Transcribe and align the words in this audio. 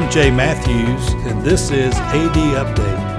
I'm 0.00 0.10
Jay 0.10 0.30
Matthews, 0.30 1.12
and 1.30 1.42
this 1.42 1.70
is 1.70 1.92
AD 1.94 2.32
Update. 2.56 3.14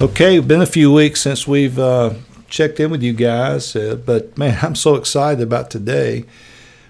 Okay, 0.00 0.38
been 0.38 0.60
a 0.60 0.66
few 0.66 0.92
weeks 0.92 1.22
since 1.22 1.48
we've 1.48 1.76
uh, 1.76 2.14
checked 2.48 2.78
in 2.78 2.92
with 2.92 3.02
you 3.02 3.14
guys, 3.14 3.74
uh, 3.74 3.96
but 4.06 4.38
man, 4.38 4.56
I'm 4.62 4.76
so 4.76 4.94
excited 4.94 5.42
about 5.42 5.72
today. 5.72 6.24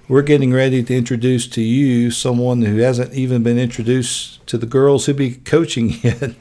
We're 0.08 0.20
getting 0.20 0.52
ready 0.52 0.82
to 0.82 0.94
introduce 0.94 1.48
to 1.48 1.62
you 1.62 2.10
someone 2.10 2.60
who 2.60 2.76
hasn't 2.80 3.14
even 3.14 3.42
been 3.42 3.58
introduced 3.58 4.46
to 4.48 4.58
the 4.58 4.66
girls 4.66 5.06
who'll 5.06 5.16
be 5.16 5.36
coaching 5.36 5.88
yet. 6.02 6.34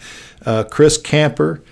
Uh, 0.46 0.66
Chris 0.66 0.98
Camper 0.98 1.64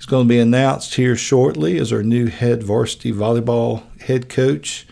is 0.00 0.06
going 0.06 0.26
to 0.26 0.28
be 0.28 0.40
announced 0.40 0.94
here 0.94 1.14
shortly 1.14 1.78
as 1.78 1.92
our 1.92 2.02
new 2.02 2.26
head 2.26 2.62
varsity 2.62 3.12
volleyball 3.12 3.82
head 4.00 4.30
coach. 4.30 4.86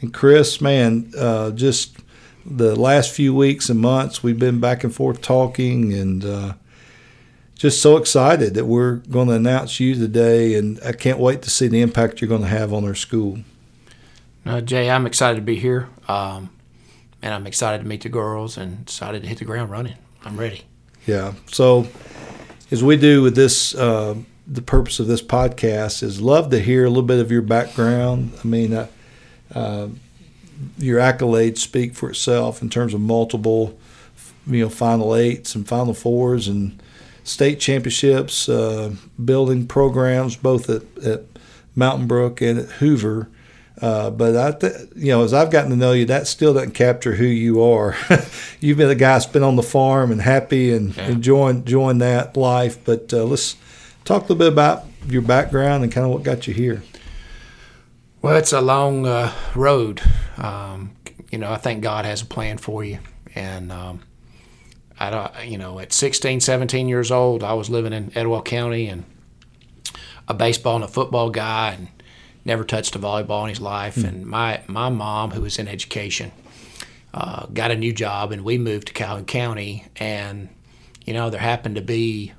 And 0.00 0.14
Chris, 0.14 0.60
man, 0.60 1.12
uh, 1.18 1.50
just 1.50 1.98
the 2.44 2.76
last 2.76 3.10
few 3.10 3.34
weeks 3.34 3.68
and 3.68 3.80
months, 3.80 4.22
we've 4.22 4.38
been 4.38 4.60
back 4.60 4.84
and 4.84 4.94
forth 4.94 5.20
talking 5.20 5.92
and 5.92 6.24
uh, 6.24 6.52
just 7.56 7.82
so 7.82 7.96
excited 7.96 8.54
that 8.54 8.66
we're 8.66 8.96
going 8.96 9.26
to 9.26 9.34
announce 9.34 9.80
you 9.80 9.96
today, 9.96 10.54
and 10.54 10.78
I 10.84 10.92
can't 10.92 11.18
wait 11.18 11.42
to 11.42 11.50
see 11.50 11.66
the 11.66 11.82
impact 11.82 12.20
you're 12.20 12.28
going 12.28 12.42
to 12.42 12.48
have 12.48 12.72
on 12.72 12.84
our 12.84 12.94
school. 12.94 13.38
Uh, 14.44 14.60
Jay, 14.60 14.88
I'm 14.88 15.06
excited 15.06 15.36
to 15.36 15.42
be 15.42 15.58
here, 15.58 15.88
um, 16.06 16.50
and 17.20 17.34
I'm 17.34 17.48
excited 17.48 17.82
to 17.82 17.88
meet 17.88 18.02
the 18.02 18.08
girls 18.08 18.56
and 18.56 18.82
excited 18.82 19.22
to 19.22 19.28
hit 19.28 19.38
the 19.38 19.44
ground 19.44 19.72
running. 19.72 19.96
I'm 20.24 20.38
ready. 20.38 20.62
Yeah. 21.04 21.32
So, 21.50 21.88
as 22.70 22.84
we 22.84 22.96
do 22.96 23.22
with 23.22 23.34
this, 23.34 23.74
uh, 23.74 24.16
the 24.46 24.62
purpose 24.62 25.00
of 25.00 25.06
this 25.06 25.22
podcast 25.22 26.02
is 26.02 26.20
love 26.20 26.50
to 26.50 26.60
hear 26.60 26.84
a 26.84 26.88
little 26.88 27.02
bit 27.02 27.18
of 27.18 27.32
your 27.32 27.42
background. 27.42 28.32
I 28.42 28.46
mean, 28.46 28.72
uh, 28.72 28.86
uh, 29.54 29.88
your 30.78 31.00
accolades 31.00 31.58
speak 31.58 31.94
for 31.94 32.10
itself 32.10 32.62
in 32.62 32.70
terms 32.70 32.94
of 32.94 33.00
multiple, 33.00 33.78
you 34.46 34.62
know, 34.62 34.68
final 34.68 35.16
eights 35.16 35.54
and 35.54 35.66
final 35.66 35.94
fours 35.94 36.48
and 36.48 36.80
state 37.24 37.58
championships, 37.58 38.48
uh, 38.48 38.94
building 39.22 39.66
programs 39.66 40.36
both 40.36 40.70
at, 40.70 40.82
at 40.98 41.24
Mountain 41.74 42.06
Brook 42.06 42.40
and 42.40 42.58
at 42.58 42.68
Hoover. 42.72 43.28
Uh, 43.82 44.10
but 44.10 44.36
I, 44.36 44.58
th- 44.58 44.88
you 44.94 45.08
know, 45.08 45.22
as 45.22 45.34
I've 45.34 45.50
gotten 45.50 45.70
to 45.70 45.76
know 45.76 45.92
you, 45.92 46.06
that 46.06 46.26
still 46.26 46.54
doesn't 46.54 46.70
capture 46.70 47.16
who 47.16 47.26
you 47.26 47.62
are. 47.62 47.94
You've 48.60 48.78
been 48.78 48.88
a 48.88 48.94
guy 48.94 49.14
that's 49.14 49.26
been 49.26 49.42
on 49.42 49.56
the 49.56 49.62
farm 49.62 50.12
and 50.12 50.22
happy 50.22 50.72
and 50.72 50.96
yeah. 50.96 51.08
enjoying 51.08 51.58
enjoying 51.58 51.98
that 51.98 52.36
life. 52.38 52.82
But 52.84 53.12
uh, 53.12 53.24
let's 53.24 53.56
talk 54.06 54.20
a 54.20 54.22
little 54.22 54.36
bit 54.36 54.48
about 54.48 54.84
your 55.08 55.22
background 55.22 55.82
and 55.82 55.92
kind 55.92 56.06
of 56.06 56.12
what 56.12 56.22
got 56.22 56.46
you 56.46 56.54
here. 56.54 56.82
Well, 58.22 58.36
it's 58.36 58.52
a 58.52 58.60
long 58.60 59.06
uh, 59.06 59.32
road. 59.54 60.00
Um, 60.38 60.96
you 61.30 61.38
know, 61.38 61.50
I 61.50 61.56
think 61.56 61.82
God 61.82 62.04
has 62.04 62.22
a 62.22 62.26
plan 62.26 62.56
for 62.56 62.82
you, 62.84 63.00
and 63.34 63.70
um, 63.70 64.02
I 64.98 65.10
don't, 65.10 65.46
you 65.46 65.58
know, 65.58 65.78
at 65.80 65.92
16, 65.92 66.40
17 66.40 66.88
years 66.88 67.10
old, 67.10 67.42
I 67.42 67.52
was 67.54 67.68
living 67.68 67.92
in 67.92 68.16
Etowah 68.16 68.42
County 68.42 68.86
and 68.86 69.04
a 70.28 70.34
baseball 70.34 70.76
and 70.76 70.84
a 70.84 70.88
football 70.88 71.30
guy 71.30 71.74
and 71.74 71.88
never 72.44 72.64
touched 72.64 72.96
a 72.96 72.98
volleyball 72.98 73.42
in 73.42 73.50
his 73.50 73.60
life. 73.60 73.96
Mm. 73.96 74.08
And 74.08 74.26
my, 74.26 74.62
my 74.66 74.88
mom, 74.88 75.32
who 75.32 75.42
was 75.42 75.58
in 75.58 75.68
education, 75.68 76.32
uh, 77.12 77.46
got 77.46 77.70
a 77.70 77.76
new 77.76 77.92
job 77.92 78.32
and 78.32 78.44
we 78.44 78.56
moved 78.56 78.88
to 78.88 78.92
Calhoun 78.92 79.24
County. 79.24 79.84
And, 79.96 80.48
you 81.04 81.12
know, 81.12 81.28
there 81.28 81.40
happened 81.40 81.76
to 81.76 81.82
be 81.82 82.32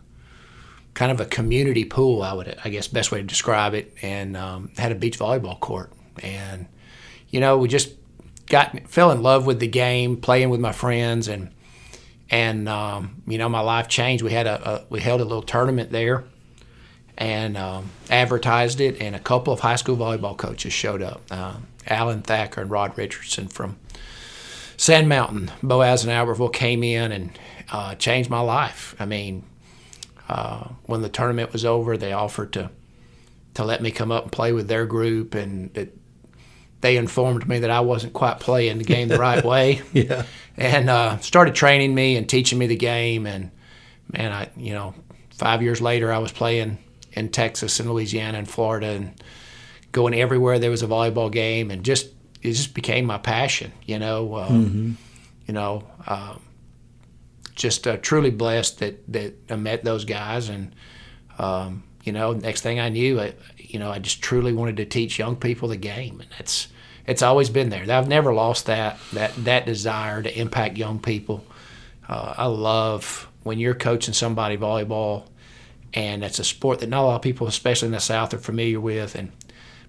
kind 0.98 1.12
of 1.12 1.22
a 1.22 1.26
community 1.26 1.86
pool, 1.86 2.24
I 2.24 2.34
would, 2.34 2.58
I 2.66 2.70
guess, 2.70 2.88
best 2.88 3.12
way 3.12 3.20
to 3.20 3.24
describe 3.24 3.76
it, 3.76 3.94
and 4.02 4.36
um, 4.36 4.72
had 4.78 4.92
a 4.92 4.96
beach 4.96 5.20
volleyball 5.20 5.60
court. 5.60 5.92
And, 6.24 6.66
you 7.30 7.40
know, 7.40 7.60
we 7.60 7.68
just 7.68 7.92
got, 8.48 8.90
fell 8.90 9.12
in 9.12 9.22
love 9.22 9.46
with 9.46 9.60
the 9.60 9.68
game, 9.68 10.18
playing 10.18 10.50
with 10.50 10.60
my 10.60 10.72
friends 10.72 11.28
and, 11.28 11.52
and 12.32 12.68
um, 12.68 13.22
you 13.28 13.38
know 13.38 13.48
my 13.48 13.60
life 13.60 13.88
changed. 13.88 14.24
We 14.24 14.32
had 14.32 14.48
a, 14.48 14.70
a, 14.70 14.86
we 14.90 15.00
held 15.00 15.22
a 15.22 15.24
little 15.24 15.44
tournament 15.44 15.92
there, 15.92 16.24
and 17.18 17.56
um, 17.56 17.92
advertised 18.10 18.82
it, 18.82 19.00
and 19.00 19.16
a 19.16 19.20
couple 19.20 19.54
of 19.54 19.60
high 19.60 19.76
school 19.76 19.96
volleyball 19.96 20.36
coaches 20.36 20.74
showed 20.74 21.02
up. 21.02 21.22
Uh, 21.32 21.58
Alan 21.88 22.22
Thacker 22.22 22.62
and 22.62 22.70
Rod 22.70 22.98
Richardson 22.98 23.48
from 23.48 23.78
Sand 24.76 25.08
Mountain, 25.08 25.52
Boaz 25.64 26.04
and 26.04 26.12
Albertville 26.12 26.52
came 26.52 26.84
in 26.84 27.12
and 27.12 27.40
uh, 27.72 27.96
changed 27.96 28.30
my 28.30 28.42
life. 28.42 28.94
I 29.00 29.06
mean, 29.06 29.44
uh, 30.28 30.70
when 30.86 31.02
the 31.02 31.10
tournament 31.10 31.54
was 31.54 31.66
over, 31.66 31.98
they 31.98 32.14
offered 32.14 32.54
to 32.54 32.70
to 33.54 33.64
let 33.64 33.82
me 33.82 33.90
come 33.90 34.12
up 34.12 34.24
and 34.24 34.32
play 34.32 34.52
with 34.52 34.68
their 34.68 34.86
group, 34.86 35.34
and 35.34 35.76
it, 35.76 35.98
they 36.82 36.96
informed 36.96 37.48
me 37.48 37.60
that 37.60 37.72
I 37.72 37.80
wasn't 37.80 38.14
quite 38.14 38.40
playing 38.40 38.78
the 38.78 38.84
game 38.84 39.08
the 39.08 39.18
right 39.18 39.44
way. 39.46 39.82
yeah 39.94 40.26
and 40.58 40.90
uh, 40.90 41.20
started 41.20 41.56
training 41.56 41.94
me 41.94 42.18
and 42.18 42.28
teaching 42.28 42.58
me 42.58 42.68
the 42.68 42.76
game. 42.76 43.26
And 43.26 43.52
man, 44.12 44.32
I 44.32 44.50
you 44.58 44.74
know, 44.74 44.96
five 45.38 45.62
years 45.62 45.80
later, 45.80 46.12
I 46.12 46.18
was 46.18 46.32
playing 46.32 46.80
in 47.14 47.30
Texas 47.30 47.80
and 47.80 47.90
Louisiana 47.90 48.40
and 48.40 48.50
Florida 48.50 48.88
and 48.88 49.24
going 49.92 50.14
everywhere 50.14 50.60
there 50.60 50.72
was 50.72 50.84
a 50.84 50.88
volleyball 50.88 51.32
game, 51.32 51.72
and 51.72 51.84
just 51.84 52.08
it 52.42 52.54
just 52.54 52.74
became 52.74 53.06
my 53.06 53.20
passion. 53.20 53.72
You 53.86 54.00
know, 54.00 54.34
uh, 54.36 54.50
mm-hmm. 54.50 54.92
you 55.46 55.54
know, 55.54 55.84
um, 56.08 56.42
just 57.58 57.88
uh, 57.88 57.98
truly 57.98 58.30
blessed 58.30 58.80
that 58.80 59.12
that 59.12 59.34
I 59.50 59.56
met 59.58 59.84
those 59.84 60.06
guys, 60.06 60.48
and 60.48 60.74
um, 61.38 61.84
you 62.04 62.14
know, 62.14 62.32
next 62.32 62.62
thing 62.62 62.80
I 62.80 62.88
knew, 62.88 63.20
I, 63.20 63.34
you 63.58 63.80
know, 63.80 63.92
I 63.92 64.00
just 64.00 64.22
truly 64.22 64.54
wanted 64.54 64.78
to 64.78 64.86
teach 64.86 65.20
young 65.20 65.36
people 65.36 65.68
the 65.68 65.76
game, 65.76 66.22
and 66.22 66.30
that's 66.38 66.70
it's 67.06 67.22
always 67.22 67.50
been 67.50 67.70
there. 67.70 67.84
I've 67.92 68.08
never 68.08 68.34
lost 68.34 68.68
that 68.68 68.98
that 69.14 69.36
that 69.44 69.66
desire 69.66 70.24
to 70.24 70.40
impact 70.40 70.78
young 70.78 71.00
people. 71.00 71.46
Uh, 72.08 72.36
I 72.38 72.46
love 72.46 73.28
when 73.44 73.60
you're 73.60 73.74
coaching 73.74 74.14
somebody 74.14 74.56
volleyball, 74.56 75.28
and 75.94 76.24
it's 76.24 76.40
a 76.40 76.44
sport 76.44 76.80
that 76.80 76.90
not 76.90 77.02
a 77.02 77.08
lot 77.08 77.16
of 77.16 77.22
people, 77.22 77.48
especially 77.48 77.88
in 77.88 77.92
the 77.92 78.00
South, 78.00 78.34
are 78.34 78.38
familiar 78.38 78.80
with, 78.80 79.16
and 79.16 79.32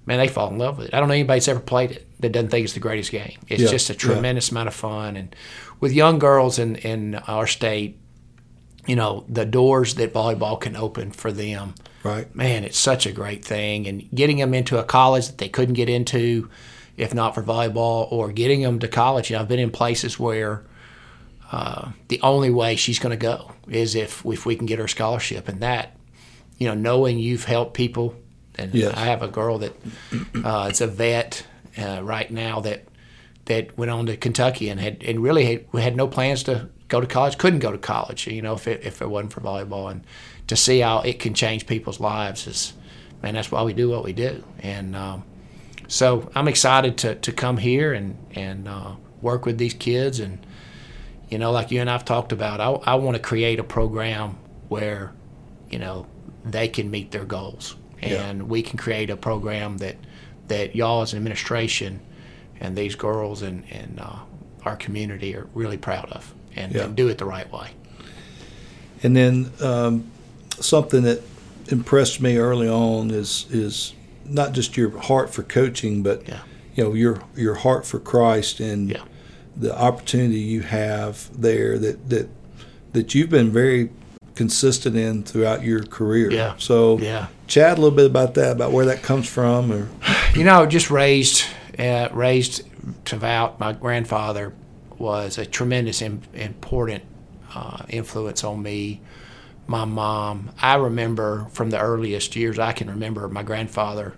man, 0.09 0.19
they 0.19 0.27
fall 0.27 0.49
in 0.49 0.59
love 0.59 0.79
with 0.79 0.89
it. 0.89 0.95
I 0.95 1.01
don't 1.01 1.09
know 1.09 1.15
anybody 1.15 1.39
that's 1.39 1.49
ever 1.49 1.61
played 1.61 1.93
it 1.93 2.07
that 2.21 2.33
doesn't 2.33 2.49
think 2.49 2.65
it's 2.65 2.73
the 2.73 2.81
greatest 2.81 3.13
game. 3.13 3.39
It's 3.47 3.63
yeah, 3.63 3.69
just 3.69 3.91
a 3.91 3.95
tremendous 3.95 4.49
yeah. 4.49 4.55
amount 4.55 4.69
of 4.69 4.75
fun, 4.75 5.17
and 5.17 5.37
with 5.81 5.93
young 5.93 6.19
girls 6.19 6.59
in 6.59 6.77
in 6.77 7.17
our 7.17 7.47
state, 7.47 7.99
you 8.87 8.97
know, 8.97 9.25
the 9.29 9.45
doors 9.45 9.95
that 9.97 10.13
volleyball 10.13 10.61
can 10.61 10.75
open 10.75 11.13
for 11.13 11.31
them. 11.31 11.75
Right. 12.03 12.35
Man, 12.35 12.65
it's 12.65 12.79
such 12.79 13.07
a 13.07 13.13
great 13.13 13.45
thing, 13.45 13.87
and 13.87 14.09
getting 14.15 14.39
them 14.39 14.55
into 14.55 14.79
a 14.79 14.85
college 14.85 15.27
that 15.27 15.39
they 15.39 15.49
couldn't 15.49 15.75
get 15.75 15.89
into 15.89 16.49
if 16.97 17.15
not 17.15 17.35
for 17.35 17.43
volleyball 17.43 18.11
or 18.11 18.33
getting 18.33 18.63
them 18.63 18.81
to 18.81 18.89
college. 18.89 19.31
You 19.31 19.37
know, 19.37 19.43
I've 19.43 19.49
been 19.49 19.61
in 19.61 19.71
places 19.71 20.19
where 20.19 20.65
uh, 21.53 21.93
the 22.09 22.21
only 22.23 22.51
way 22.51 22.75
she's 22.77 22.99
going 22.99 23.17
to 23.17 23.23
go 23.23 23.53
is 23.69 23.95
if 23.95 24.25
if 24.25 24.47
we 24.47 24.57
can 24.57 24.67
get 24.67 24.79
her 24.79 24.89
scholarship, 24.89 25.49
and 25.49 25.61
that 25.61 25.95
you 26.59 26.67
know, 26.67 26.75
knowing 26.75 27.19
you've 27.19 27.45
helped 27.45 27.75
people. 27.75 28.17
And 28.59 28.75
yes. 28.75 28.95
I 28.97 29.07
have 29.07 29.23
a 29.23 29.29
girl 29.29 29.59
that 29.59 29.73
uh, 30.45 30.67
it's 30.69 30.81
a 30.81 30.87
vet 30.87 31.47
uh, 31.79 32.01
right 32.03 32.31
now 32.31 32.61
that 32.61 32.85
that 33.45 33.77
went 33.79 33.91
on 33.91 34.07
to 34.07 34.17
Kentucky 34.17 34.69
and 34.69 34.79
had 34.79 35.03
and 35.03 35.23
really 35.23 35.45
had, 35.45 35.81
had 35.81 35.97
no 35.97 36.07
plans 36.09 36.43
to 36.45 36.69
go 36.89 37.01
to 37.01 37.07
college. 37.07 37.39
Couldn't 37.39 37.61
go 37.61 37.73
to 37.73 37.79
college, 37.79 38.27
you 38.27 38.43
know, 38.43 38.55
if 38.55 38.67
it, 38.67 38.85
if 38.85 39.01
it 39.01 39.09
wasn't 39.09 39.33
for 39.33 39.41
volleyball. 39.41 39.91
And 39.91 40.05
to 40.49 40.57
see 40.57 40.81
how 40.81 41.01
it 41.01 41.19
can 41.21 41.35
change 41.35 41.67
people's 41.67 42.01
lives 42.01 42.47
is, 42.47 42.73
man, 43.23 43.35
that's 43.35 43.51
why 43.51 43.63
we 43.63 43.73
do 43.73 43.89
what 43.89 44.05
we 44.05 44.13
do. 44.13 44.43
And 44.59 44.97
um, 44.97 45.25
so 45.89 46.31
I'm 46.35 46.49
excited 46.49 46.99
to, 46.99 47.15
to 47.17 47.33
come 47.33 47.57
here 47.57 47.93
and 47.93 48.17
and 48.33 48.69
uh, 48.69 48.97
work 49.23 49.47
with 49.47 49.59
these 49.59 49.75
kids 49.75 50.21
and 50.21 50.39
you 51.29 51.39
know 51.39 51.51
like 51.51 51.71
you 51.71 51.81
and 51.81 51.91
I've 51.91 52.05
talked 52.05 52.33
about 52.33 52.61
I, 52.61 52.93
I 52.93 52.95
want 52.97 53.17
to 53.17 53.23
create 53.23 53.59
a 53.59 53.65
program 53.65 54.39
where 54.69 55.13
you 55.71 55.79
know 55.79 56.07
they 56.45 56.69
can 56.69 56.91
meet 56.91 57.11
their 57.11 57.25
goals 57.25 57.75
and 58.03 58.39
yeah. 58.39 58.45
we 58.45 58.63
can 58.63 58.79
create 58.79 59.11
a 59.11 59.17
program 59.17 59.79
that 59.79 59.97
that 60.49 60.75
y'all 60.75 61.03
as 61.03 61.13
an 61.13 61.19
administration 61.19 62.01
and 62.61 62.77
these 62.77 62.95
girls 62.95 63.43
and, 63.43 63.65
and 63.71 64.01
uh, 64.01 64.17
our 64.65 64.77
community 64.77 65.37
are 65.37 65.47
really 65.55 65.77
proud 65.77 66.11
of 66.11 66.35
and, 66.57 66.75
yeah. 66.75 66.85
and, 66.85 66.97
do 66.97 67.09
it 67.09 67.19
the 67.19 67.25
right 67.25 67.51
way. 67.53 67.71
And 69.03 69.15
then 69.15 69.53
um, 69.61 70.11
something 70.59 71.03
that 71.03 71.23
impressed 71.69 72.21
me 72.21 72.37
early 72.39 72.69
on 72.69 73.11
is 73.11 73.47
is 73.51 73.95
not 74.25 74.53
just 74.53 74.77
your 74.77 74.99
heart 74.99 75.31
for 75.31 75.43
coaching, 75.43 76.03
but 76.03 76.27
yeah. 76.29 76.41
you 76.75 76.85
know 76.85 76.95
your 76.95 77.23
your 77.37 77.55
heart 77.55 77.87
for 77.87 78.01
Christ 78.01 78.59
and 78.59 78.91
yeah. 78.91 79.03
the 79.57 79.77
opportunity 79.77 80.41
you 80.41 80.63
have 80.63 81.29
there 81.41 81.79
that 81.79 82.09
that 82.09 82.29
that 82.93 83.15
you've 83.15 83.31
been 83.31 83.53
very 83.53 83.91
consistent 84.39 84.97
in 84.97 85.25
throughout 85.25 85.63
your 85.63 85.83
career. 85.83 86.31
Yeah. 86.31 86.55
So 86.57 86.97
yeah, 86.99 87.27
chat 87.47 87.77
a 87.77 87.81
little 87.81 87.97
bit 87.97 88.07
about 88.07 88.35
that, 88.35 88.53
about 88.53 88.73
where 88.73 88.87
that 88.87 89.03
comes 89.03 89.29
from, 89.29 89.71
or 89.71 89.91
you 90.35 90.45
know, 90.45 90.65
just 90.65 90.91
raised 90.91 91.45
uh, 91.79 92.09
raised 92.13 92.63
devout. 93.05 93.61
My 93.61 93.73
grandfather 93.73 94.55
was 94.97 95.39
a 95.39 95.45
tremendous 95.45 96.01
Im- 96.01 96.23
important 96.33 97.05
uh, 97.55 97.85
influence 97.89 98.45
on 98.45 98.63
me 98.63 99.01
my 99.67 99.85
mom. 99.85 100.51
I 100.63 100.77
remember 100.77 101.47
from 101.51 101.69
the 101.71 101.79
earliest 101.79 102.35
years 102.35 102.59
I 102.59 102.73
can 102.73 102.89
remember 102.89 103.29
my 103.29 103.43
grandfather 103.43 104.15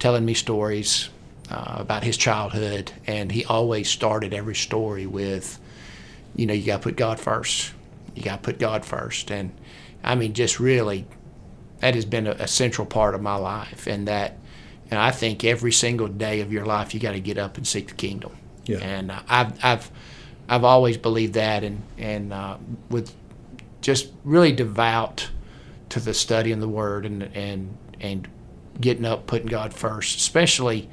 telling 0.00 0.24
me 0.24 0.34
stories 0.34 1.08
uh, 1.50 1.76
about 1.78 2.02
his 2.02 2.16
childhood, 2.16 2.90
and 3.06 3.30
he 3.30 3.44
always 3.44 3.88
started 3.88 4.34
every 4.34 4.56
story 4.56 5.06
with, 5.06 5.58
you 6.34 6.46
know, 6.46 6.52
you 6.52 6.66
got 6.66 6.78
to 6.78 6.82
put 6.82 6.96
God 6.96 7.20
first. 7.20 7.72
You 8.18 8.24
got 8.24 8.42
to 8.42 8.42
put 8.42 8.58
God 8.58 8.84
first, 8.84 9.30
and 9.30 9.52
I 10.02 10.14
mean, 10.16 10.32
just 10.32 10.58
really, 10.58 11.06
that 11.78 11.94
has 11.94 12.04
been 12.04 12.26
a, 12.26 12.32
a 12.32 12.48
central 12.48 12.86
part 12.86 13.14
of 13.14 13.22
my 13.22 13.36
life, 13.36 13.86
and 13.86 14.08
that, 14.08 14.38
and 14.90 14.98
I 14.98 15.12
think 15.12 15.44
every 15.44 15.70
single 15.70 16.08
day 16.08 16.40
of 16.40 16.52
your 16.52 16.66
life, 16.66 16.94
you 16.94 17.00
got 17.00 17.12
to 17.12 17.20
get 17.20 17.38
up 17.38 17.56
and 17.56 17.66
seek 17.66 17.88
the 17.88 17.94
kingdom. 17.94 18.36
Yeah. 18.64 18.78
And 18.78 19.12
uh, 19.12 19.20
I've, 19.28 19.64
I've, 19.64 19.90
I've 20.48 20.64
always 20.64 20.96
believed 20.96 21.34
that, 21.34 21.62
and 21.62 21.82
and 21.96 22.32
uh, 22.32 22.56
with 22.90 23.14
just 23.80 24.10
really 24.24 24.50
devout 24.50 25.30
to 25.90 26.00
the 26.00 26.12
study 26.12 26.50
and 26.50 26.60
the 26.60 26.68
Word, 26.68 27.06
and 27.06 27.22
and 27.36 27.76
and 28.00 28.28
getting 28.80 29.04
up, 29.04 29.26
putting 29.28 29.46
God 29.46 29.72
first, 29.72 30.18
especially, 30.18 30.88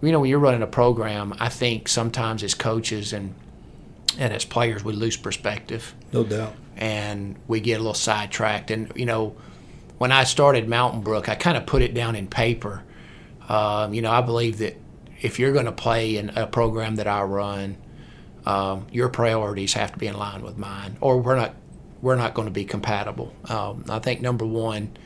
you 0.00 0.10
know, 0.10 0.20
when 0.20 0.30
you're 0.30 0.38
running 0.38 0.62
a 0.62 0.66
program. 0.66 1.34
I 1.38 1.48
think 1.50 1.88
sometimes 1.88 2.42
as 2.42 2.54
coaches 2.54 3.12
and 3.12 3.34
and 4.18 4.32
as 4.32 4.44
players, 4.44 4.84
we 4.84 4.92
lose 4.92 5.16
perspective 5.16 5.94
No 6.12 6.24
doubt. 6.24 6.54
And 6.76 7.36
we 7.46 7.60
get 7.60 7.74
a 7.74 7.78
little 7.78 7.94
sidetracked. 7.94 8.70
And 8.70 8.92
you 8.96 9.06
know, 9.06 9.36
when 9.98 10.12
I 10.12 10.24
started 10.24 10.68
Mountain 10.68 11.02
Brook, 11.02 11.28
I 11.28 11.34
kind 11.34 11.56
of 11.56 11.66
put 11.66 11.82
it 11.82 11.94
down 11.94 12.16
in 12.16 12.26
paper. 12.26 12.82
Um, 13.48 13.94
you 13.94 14.02
know, 14.02 14.10
I 14.10 14.20
believe 14.20 14.58
that 14.58 14.76
if 15.20 15.38
you're 15.38 15.52
going 15.52 15.66
to 15.66 15.72
play 15.72 16.16
in 16.16 16.30
a 16.30 16.46
program 16.46 16.96
that 16.96 17.06
I 17.06 17.22
run, 17.22 17.76
um, 18.44 18.86
your 18.90 19.08
priorities 19.08 19.74
have 19.74 19.92
to 19.92 19.98
be 19.98 20.06
in 20.08 20.16
line 20.16 20.42
with 20.42 20.58
mine, 20.58 20.96
or 21.00 21.20
we're 21.20 21.36
not 21.36 21.54
we're 22.00 22.16
not 22.16 22.34
going 22.34 22.46
to 22.48 22.52
be 22.52 22.64
compatible. 22.64 23.32
Um, 23.48 23.84
I 23.88 24.00
think 24.00 24.20
number 24.20 24.44
one, 24.44 24.96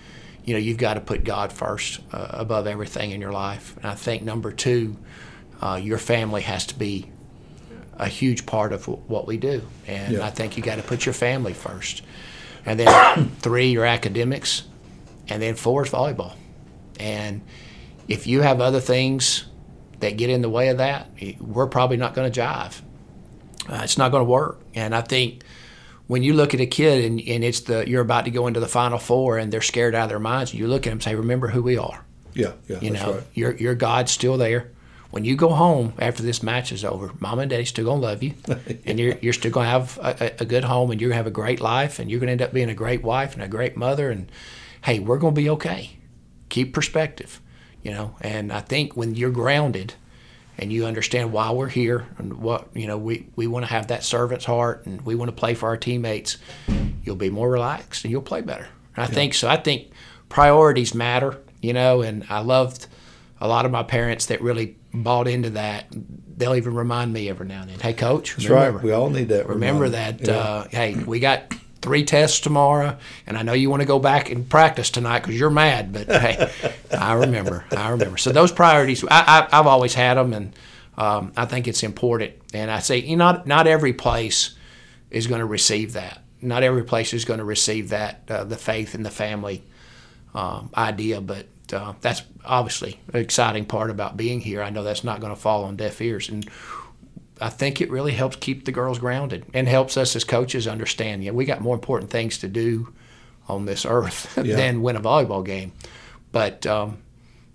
you 0.45 0.55
know, 0.55 0.59
you've 0.59 0.79
got 0.79 0.95
to 0.95 1.01
put 1.01 1.25
God 1.25 1.53
first 1.53 2.01
uh, 2.13 2.29
above 2.31 2.67
everything 2.67 3.11
in 3.11 3.21
your 3.21 3.33
life, 3.33 3.77
and 3.77 3.87
I 3.87 3.95
think 3.95 4.23
number 4.23 4.51
two, 4.51 4.97
uh, 5.61 5.79
your 5.83 5.99
family 5.99 6.43
has 6.43 6.65
to 6.67 6.79
be 6.79 7.11
a 7.99 8.09
huge 8.09 8.47
part 8.47 8.73
of 8.73 8.87
what 8.87 9.27
we 9.27 9.37
do. 9.37 9.63
And 9.87 10.15
Yeah. 10.15 10.27
I 10.27 10.31
think 10.31 10.57
you 10.57 10.63
got 10.63 10.77
to 10.77 10.83
put 10.83 11.07
your 11.07 11.13
family 11.13 11.53
first. 11.55 12.03
And 12.65 12.79
then 12.81 13.29
three, 13.41 13.71
your 13.71 13.85
academics. 13.85 14.65
And 15.29 15.43
then 15.43 15.55
four 15.55 15.85
is 15.85 15.91
volleyball. 15.91 16.35
And 17.01 17.41
if 18.09 18.27
you 18.27 18.43
have 18.43 18.61
other 18.61 18.81
things 18.81 19.47
that 20.01 20.17
get 20.17 20.31
in 20.31 20.43
the 20.43 20.51
way 20.51 20.69
of 20.69 20.79
that, 20.79 21.09
we're 21.41 21.67
probably 21.67 21.97
not 21.97 22.15
going 22.15 22.31
to 22.31 22.41
jive. 22.41 22.81
Uh, 23.69 23.81
it's 23.83 23.99
not 23.99 24.11
going 24.13 24.21
to 24.25 24.31
work. 24.31 24.61
And 24.75 24.95
I 24.95 25.01
think 25.01 25.43
when 26.07 26.23
you 26.23 26.35
look 26.35 26.55
at 26.55 26.61
a 26.61 26.67
kid 26.67 27.05
and, 27.05 27.21
and 27.21 27.43
it's 27.43 27.61
the 27.61 27.89
you're 27.89 28.03
about 28.03 28.27
to 28.27 28.31
go 28.31 28.47
into 28.47 28.61
the 28.61 28.69
final 28.69 28.99
four 28.99 29.39
and 29.39 29.53
they're 29.53 29.63
scared 29.63 29.95
out 29.95 30.05
of 30.05 30.09
their 30.11 30.21
minds, 30.21 30.55
you 30.55 30.69
look 30.69 30.87
at 30.87 30.91
them 30.91 30.93
and 30.99 31.03
say, 31.03 31.15
"Remember 31.17 31.49
who 31.49 31.63
we 31.63 31.77
are." 31.77 32.05
Yeah, 32.35 32.53
yeah, 32.69 32.79
You 32.81 32.91
that's 32.93 33.03
know, 33.05 33.13
right. 33.15 33.23
your 33.35 33.57
your 33.57 33.75
God's 33.75 34.13
still 34.13 34.37
there. 34.37 34.71
When 35.17 35.25
you 35.25 35.35
go 35.35 35.49
home 35.49 35.95
after 35.99 36.23
this 36.23 36.43
match 36.43 36.73
is 36.73 36.85
over, 36.85 37.11
Mom 37.21 37.39
and 37.39 37.49
Daddy's 37.49 37.71
still 37.71 37.87
gonna 37.87 38.03
love 38.03 38.23
you, 38.23 38.35
and 38.85 39.01
you're 39.01 39.17
you're 39.23 39.33
still 39.33 39.51
gonna 39.51 39.67
have 39.67 39.99
a, 40.03 40.35
a- 40.41 40.45
good 40.45 40.65
home, 40.65 40.91
and 40.91 41.01
you're 41.01 41.09
gonna 41.09 41.17
have 41.17 41.27
a 41.27 41.31
great 41.31 41.59
life, 41.59 41.99
and 41.99 42.11
you're 42.11 42.21
gonna 42.21 42.33
end 42.33 42.43
up 42.43 42.53
being 42.53 42.69
a 42.69 42.75
great 42.75 43.03
wife 43.03 43.33
and 43.33 43.43
a 43.43 43.49
great 43.49 43.79
mother. 43.79 44.11
And 44.11 44.31
hey, 44.83 44.99
we're 44.99 45.17
gonna 45.17 45.33
be 45.33 45.49
okay. 45.49 45.97
Keep 46.51 46.75
perspective, 46.75 47.41
you 47.83 47.93
know. 47.93 48.15
And 48.21 48.53
I 48.53 48.61
think 48.61 48.95
when 48.95 49.15
you're 49.15 49.31
grounded, 49.31 49.95
and 50.59 50.71
you 50.71 50.85
understand 50.85 51.33
why 51.33 51.51
we're 51.51 51.69
here 51.71 52.07
and 52.19 52.35
what 52.35 52.69
you 52.75 52.87
know, 52.87 52.99
we 52.99 53.27
we 53.37 53.47
want 53.47 53.65
to 53.65 53.73
have 53.73 53.87
that 53.87 54.05
servant's 54.05 54.45
heart, 54.45 54.85
and 54.85 55.01
we 55.01 55.15
want 55.15 55.31
to 55.31 55.35
play 55.35 55.55
for 55.55 55.71
our 55.71 55.79
teammates. 55.79 56.37
You'll 57.05 57.17
be 57.17 57.31
more 57.31 57.49
relaxed, 57.49 58.05
and 58.05 58.13
you'll 58.13 58.21
play 58.21 58.43
better. 58.43 58.69
And 58.95 59.05
I 59.05 59.07
think 59.07 59.33
so. 59.33 59.49
I 59.49 59.57
think 59.57 59.93
priorities 60.29 60.95
matter, 60.95 61.39
you 61.63 61.73
know. 61.73 62.03
And 62.03 62.27
I 62.29 62.41
loved 62.41 62.87
a 63.41 63.49
lot 63.49 63.65
of 63.67 63.73
my 63.73 63.83
parents 63.83 64.27
that 64.27 64.41
really 64.41 64.77
bought 64.95 65.29
into 65.29 65.51
that. 65.51 65.87
They'll 66.37 66.55
even 66.55 66.75
remind 66.75 67.13
me 67.13 67.29
every 67.29 67.47
now 67.47 67.63
and 67.63 67.71
then, 67.71 67.81
"Hey, 67.81 67.93
coach, 67.93 68.37
That's 68.37 68.49
remember, 68.49 68.79
right. 68.79 68.85
We 68.85 68.93
all 68.93 69.11
need 69.11 69.29
that. 69.29 69.49
remember 69.49 69.85
reminder. 69.85 70.25
that. 70.25 70.29
Yeah. 70.29 70.37
Uh, 70.37 70.69
hey, 70.71 70.95
we 70.95 71.21
got 71.21 71.53
three 71.83 72.05
tests 72.05 72.41
tomorrow, 72.41 72.97
and 73.27 73.37
I 73.39 73.43
know 73.43 73.53
you 73.53 73.71
want 73.71 73.81
to 73.83 73.87
go 73.87 73.99
back 73.99 74.31
and 74.31 74.49
practice 74.49 74.91
tonight 74.91 75.21
because 75.21 75.39
you're 75.39 75.51
mad. 75.51 75.93
But 75.93 76.09
hey, 76.09 76.51
I 76.91 77.15
remember. 77.15 77.65
I 77.77 77.91
remember. 77.91 78.17
So 78.17 78.33
those 78.33 78.53
priorities, 78.53 79.05
I, 79.11 79.47
I've 79.53 79.67
always 79.67 79.95
had 79.95 80.15
them, 80.15 80.33
and 80.33 80.53
um, 80.97 81.33
I 81.37 81.45
think 81.45 81.69
it's 81.69 81.83
important. 81.83 82.35
And 82.53 82.71
I 82.71 82.81
say, 82.81 82.99
you 82.99 83.17
know, 83.17 83.33
not 83.33 83.47
not 83.47 83.67
every 83.67 83.93
place 83.93 84.57
is 85.11 85.27
going 85.27 85.41
to 85.41 85.47
receive 85.47 85.93
that. 85.93 86.23
Not 86.43 86.63
every 86.63 86.85
place 86.85 87.15
is 87.15 87.25
going 87.25 87.39
to 87.39 87.45
receive 87.45 87.91
that 87.91 88.23
uh, 88.29 88.45
the 88.45 88.57
faith 88.57 88.95
and 88.95 89.07
the 89.07 89.11
family 89.11 89.63
um, 90.35 90.71
idea, 90.77 91.21
but 91.21 91.47
uh, 91.73 91.95
that's 92.01 92.23
obviously 92.45 93.01
an 93.13 93.21
exciting 93.21 93.65
part 93.65 93.91
about 93.91 94.17
being 94.17 94.41
here. 94.41 94.63
I 94.63 94.71
know 94.71 94.83
that's 94.83 95.05
not 95.05 95.21
going 95.21 95.35
to 95.35 95.41
fall 95.41 95.65
on 95.65 95.77
deaf 95.77 96.01
ears, 96.01 96.29
and 96.29 96.49
I 97.41 97.49
think 97.51 97.81
it 97.81 97.91
really 97.91 98.13
helps 98.13 98.37
keep 98.37 98.65
the 98.65 98.73
girls 98.73 98.99
grounded 98.99 99.45
and 99.53 99.69
helps 99.69 99.97
us 99.97 100.17
as 100.17 100.25
coaches 100.25 100.67
understand. 100.67 101.23
Yeah, 101.25 101.33
we 101.33 101.45
got 101.45 101.61
more 101.61 101.75
important 101.75 102.11
things 102.11 102.39
to 102.39 102.49
do 102.49 102.93
on 103.49 103.65
this 103.67 103.85
earth 103.87 104.39
Yeah. 104.45 104.57
than 104.57 104.83
win 104.83 104.97
a 104.97 105.01
volleyball 105.01 105.45
game. 105.45 105.73
But 106.33 106.67
um, 106.67 106.99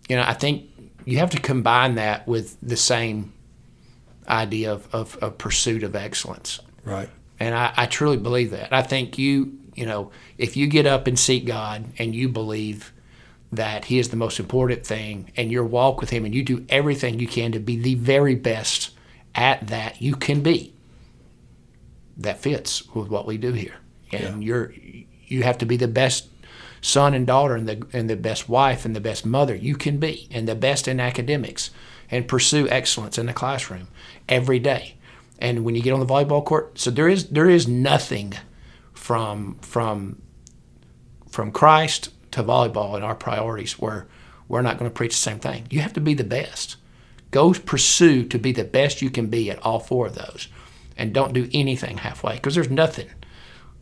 you 0.08 0.16
know, 0.16 0.24
I 0.24 0.34
think 0.34 0.66
you 1.06 1.18
have 1.18 1.32
to 1.32 1.40
combine 1.40 1.96
that 1.96 2.28
with 2.28 2.58
the 2.62 2.78
same 2.78 3.34
idea 4.28 4.72
of, 4.72 4.88
of, 4.94 5.18
of 5.18 5.38
pursuit 5.38 5.84
of 5.84 5.96
excellence. 5.96 6.60
right. 6.84 7.10
And 7.40 7.56
I, 7.56 7.74
I 7.76 7.86
truly 7.88 8.18
believe 8.18 8.52
that. 8.52 8.72
I 8.72 8.84
think 8.84 9.18
you, 9.18 9.58
you 9.74 9.88
know, 9.88 10.12
if 10.38 10.56
you 10.56 10.68
get 10.68 10.86
up 10.86 11.08
and 11.08 11.18
seek 11.18 11.46
God 11.48 11.86
and 11.98 12.14
you 12.14 12.30
believe 12.30 12.94
that 13.52 13.86
He 13.86 14.00
is 14.00 14.10
the 14.10 14.16
most 14.16 14.40
important 14.40 14.86
thing 14.86 15.32
and 15.36 15.52
your 15.52 15.66
walk 15.66 16.00
with 16.00 16.10
Him 16.10 16.26
and 16.26 16.34
you 16.34 16.44
do 16.44 16.66
everything 16.70 17.20
you 17.20 17.28
can 17.28 17.52
to 17.52 17.60
be 17.60 17.76
the 17.76 17.96
very 17.96 18.36
best 18.36 18.92
at 19.36 19.68
that 19.68 20.02
you 20.02 20.16
can 20.16 20.42
be, 20.42 20.74
that 22.18 22.40
fits 22.40 22.88
with 22.94 23.10
what 23.10 23.26
we 23.26 23.38
do 23.38 23.54
here. 23.54 23.76
And 24.12 24.44
you're, 24.44 24.74
you 25.26 25.44
have 25.44 25.58
to 25.60 25.66
be 25.66 25.78
the 25.78 25.88
best 25.88 26.28
son 26.82 27.14
and 27.14 27.26
daughter 27.28 27.56
and 27.56 27.68
the, 27.68 27.88
and 27.94 28.10
the 28.10 28.16
best 28.16 28.50
wife 28.50 28.86
and 28.86 28.96
the 28.96 29.00
best 29.00 29.26
mother 29.26 29.56
you 29.56 29.76
can 29.76 29.98
be 29.98 30.28
and 30.32 30.48
the 30.48 30.56
best 30.56 30.88
in 30.88 31.00
academics 31.00 31.70
and 32.10 32.28
pursue 32.28 32.68
excellence 32.70 33.18
in 33.18 33.28
the 33.28 33.34
classroom 33.34 33.88
every 34.28 34.60
day. 34.60 34.96
And 35.40 35.64
when 35.64 35.76
you 35.76 35.82
get 35.82 35.94
on 35.94 36.00
the 36.00 36.06
volleyball 36.06 36.44
court, 36.44 36.78
so 36.78 36.92
there 36.92 37.08
is 37.08 37.30
there 37.30 37.50
is 37.50 37.68
nothing 37.68 38.34
from 38.94 39.56
from 39.62 40.22
from 41.30 41.52
Christ 41.52 42.10
to 42.32 42.44
volleyball 42.44 42.96
and 42.96 43.04
our 43.04 43.16
priorities 43.16 43.80
where 43.80 44.08
we're 44.48 44.62
not 44.62 44.78
going 44.78 44.90
to 44.90 44.94
preach 44.94 45.14
the 45.14 45.22
same 45.22 45.40
thing. 45.40 45.68
You 45.70 45.80
have 45.82 45.94
to 45.94 46.02
be 46.02 46.14
the 46.14 46.24
best. 46.24 46.78
Go 47.32 47.54
pursue 47.54 48.26
to 48.26 48.38
be 48.38 48.52
the 48.52 48.66
best 48.66 49.02
you 49.02 49.10
can 49.10 49.28
be 49.28 49.50
at 49.50 49.64
all 49.64 49.80
four 49.80 50.08
of 50.08 50.16
those, 50.16 50.50
and 50.98 51.14
don't 51.14 51.34
do 51.34 51.50
anything 51.54 51.98
halfway 51.98 52.36
because 52.36 52.56
there's 52.56 52.70
nothing 52.70 53.10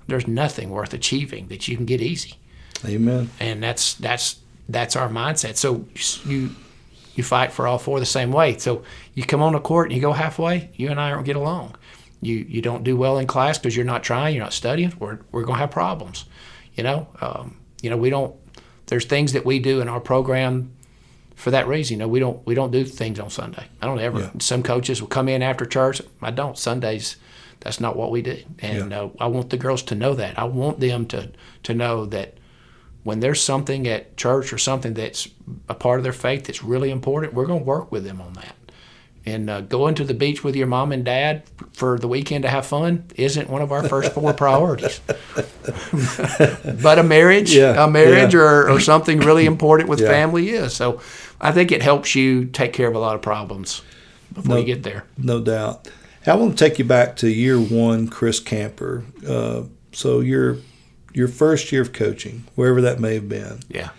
there's 0.08 0.28
nothing 0.28 0.72
worth 0.72 0.94
achieving 0.94 1.48
that 1.50 1.68
you 1.68 1.76
can 1.76 1.86
get 1.86 2.02
easy 2.02 2.36
Amen. 2.86 3.30
and 3.40 3.62
that's 3.62 3.94
that's 3.96 4.40
that's 4.70 4.96
our 4.96 5.10
mindset. 5.10 5.58
So 5.58 5.86
you 6.26 6.52
you 7.16 7.24
fight 7.24 7.52
for 7.52 7.68
all 7.68 7.80
four 7.80 8.00
the 8.00 8.06
same 8.06 8.32
way. 8.32 8.58
So 8.58 8.84
you 9.14 9.24
come 9.24 9.42
on 9.42 9.54
the 9.54 9.60
court 9.60 9.88
and 9.88 9.96
you 9.96 10.02
go 10.02 10.14
halfway. 10.14 10.70
You 10.76 10.90
and 10.90 11.00
I 11.00 11.10
don't 11.10 11.24
get 11.24 11.36
along. 11.36 11.76
You 12.22 12.36
you 12.36 12.62
don't 12.62 12.84
do 12.84 12.96
well 12.96 13.18
in 13.18 13.28
class 13.28 13.58
because 13.58 13.76
you're 13.76 13.86
not 13.86 14.04
trying. 14.04 14.36
You're 14.36 14.44
not 14.44 14.54
studying. 14.54 14.94
We're 15.00 15.20
we're 15.32 15.44
gonna 15.44 15.60
have 15.60 15.72
problems. 15.72 16.26
You 16.76 16.84
know. 16.84 17.08
Um, 17.20 17.58
you 17.82 17.90
know 17.90 17.98
we 17.98 18.10
don't. 18.10 18.36
There's 18.88 19.06
things 19.06 19.34
that 19.34 19.46
we 19.46 19.60
do 19.60 19.82
in 19.82 19.88
our 19.88 20.00
program 20.00 20.74
for 21.36 21.52
that 21.52 21.68
reason. 21.68 21.96
You 21.96 22.00
know 22.00 22.08
we 22.08 22.20
don't 22.20 22.46
we 22.46 22.56
don't 22.56 22.72
do 22.72 22.84
things 22.86 23.20
on 23.20 23.30
Sunday. 23.30 23.66
I 23.82 23.86
don't 23.86 24.00
ever. 24.00 24.20
Yeah. 24.20 24.30
Some 24.40 24.64
coaches 24.64 25.02
will 25.02 25.08
come 25.10 25.30
in 25.30 25.42
after 25.42 25.66
church. 25.66 26.02
I 26.22 26.32
don't 26.32 26.58
Sundays. 26.58 27.16
That's 27.62 27.80
not 27.82 27.96
what 27.98 28.10
we 28.12 28.22
do. 28.22 28.38
And 28.60 28.92
Yeah. 28.92 29.02
uh, 29.02 29.10
I 29.20 29.28
want 29.28 29.50
the 29.50 29.58
girls 29.58 29.84
to 29.84 29.96
know 29.96 30.14
that. 30.16 30.40
I 30.40 30.46
want 30.46 30.80
them 30.80 31.06
to 31.08 31.30
to 31.64 31.74
know 31.74 32.06
that 32.08 32.36
when 33.04 33.20
there's 33.22 33.42
something 33.42 33.88
at 33.88 34.18
church 34.18 34.52
or 34.54 34.58
something 34.58 34.94
that's 34.94 35.28
a 35.68 35.74
part 35.74 36.00
of 36.00 36.04
their 36.04 36.14
faith 36.14 36.46
that's 36.46 36.64
really 36.64 36.92
important, 36.92 37.34
we're 37.34 37.46
going 37.46 37.60
to 37.60 37.66
work 37.66 37.92
with 37.92 38.04
them 38.04 38.22
on 38.22 38.34
that. 38.34 38.56
And 39.32 39.50
uh, 39.50 39.62
going 39.62 39.96
to 39.96 40.04
the 40.04 40.14
beach 40.14 40.44
with 40.44 40.56
your 40.56 40.68
mom 40.68 40.92
and 40.92 41.04
dad 41.06 41.44
for 41.74 41.98
the 42.00 42.08
weekend 42.08 42.44
to 42.44 42.50
have 42.50 42.66
fun 42.66 43.06
isn't 43.16 43.50
one 43.50 43.62
of 43.62 43.72
our 43.72 43.88
first 43.88 44.14
four 44.14 44.34
priorities. 44.34 45.02
but 46.82 47.00
a 47.00 47.04
marriage, 47.04 47.54
Yeah, 47.54 47.84
a 47.84 47.90
marriage 47.90 48.34
yeah. 48.34 48.40
or, 48.40 48.70
or 48.70 48.80
something 48.80 49.20
really 49.20 49.46
important 49.46 49.90
with 49.90 50.00
Yeah. 50.02 50.08
family 50.08 50.50
is. 50.50 50.74
So 50.76 51.02
I 51.42 51.52
think 51.52 51.72
it 51.72 51.82
helps 51.82 52.16
you 52.16 52.46
take 52.46 52.74
care 52.74 52.88
of 52.88 52.96
a 52.96 53.00
lot 53.00 53.16
of 53.16 53.22
problems 53.22 53.82
before 54.34 54.56
No. 54.56 54.60
you 54.62 54.66
get 54.66 54.84
there. 54.84 55.06
No 55.18 55.42
doubt. 55.42 55.90
I 56.28 56.36
want 56.36 56.58
to 56.58 56.64
take 56.70 56.78
you 56.80 56.86
back 56.86 57.16
to 57.18 57.30
year 57.30 57.58
one, 57.60 58.08
Chris 58.08 58.40
Camper. 58.40 59.04
Uh, 59.28 59.64
so 59.92 60.20
your 60.20 60.58
your 61.14 61.28
first 61.28 61.72
year 61.72 61.82
of 61.82 61.92
coaching, 61.92 62.44
wherever 62.56 62.82
that 62.82 63.00
may 63.00 63.16
have 63.16 63.28
been, 63.28 63.60
Yeah. 63.68 63.90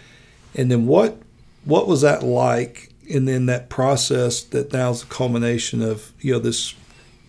and 0.55 0.71
then 0.71 0.87
what 0.87 1.17
what 1.65 1.89
was 1.89 2.03
that 2.03 2.23
like? 2.23 2.90
And 3.11 3.27
then 3.27 3.47
that 3.47 3.69
process 3.69 4.43
that 4.43 4.73
now 4.73 4.91
is 4.91 5.01
the 5.01 5.07
culmination 5.07 5.83
of 5.83 6.13
you 6.21 6.33
know 6.33 6.39
this 6.39 6.75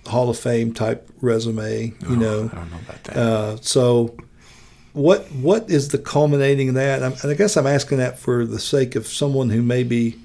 Hall 0.05 0.29
of 0.29 0.37
Fame 0.37 0.73
type 0.73 1.09
resume. 1.21 1.93
You 2.09 2.15
know, 2.15 2.49
I 2.51 2.55
don't 2.55 2.71
know 2.71 2.77
about 2.87 3.03
that. 3.05 3.17
uh, 3.17 3.57
so 3.61 4.15
what 4.93 5.23
what 5.31 5.69
is 5.69 5.89
the 5.89 5.97
culminating 5.97 6.69
of 6.69 6.75
that? 6.75 7.03
I'm, 7.03 7.13
and 7.21 7.31
I 7.31 7.33
guess 7.33 7.55
I'm 7.57 7.67
asking 7.67 7.97
that 7.99 8.19
for 8.19 8.45
the 8.45 8.59
sake 8.59 8.95
of 8.95 9.07
someone 9.07 9.49
who 9.49 9.61
may 9.61 9.83
be 9.83 10.17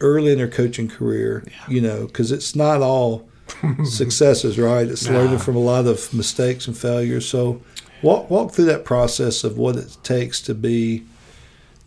early 0.00 0.32
in 0.32 0.38
their 0.38 0.48
coaching 0.48 0.88
career, 0.88 1.44
you 1.66 1.80
know, 1.80 2.06
because 2.06 2.30
it's 2.32 2.54
not 2.54 2.82
all 2.82 3.28
successes, 3.84 4.58
right? 4.58 4.86
It's 4.86 5.08
learning 5.08 5.38
from 5.38 5.56
a 5.56 5.60
lot 5.60 5.86
of 5.86 6.12
mistakes 6.14 6.66
and 6.66 6.76
failures. 6.76 7.28
So, 7.28 7.60
walk 8.02 8.30
walk 8.30 8.52
through 8.52 8.66
that 8.66 8.84
process 8.84 9.44
of 9.44 9.58
what 9.58 9.76
it 9.76 9.96
takes 10.02 10.40
to 10.42 10.54
be 10.54 11.04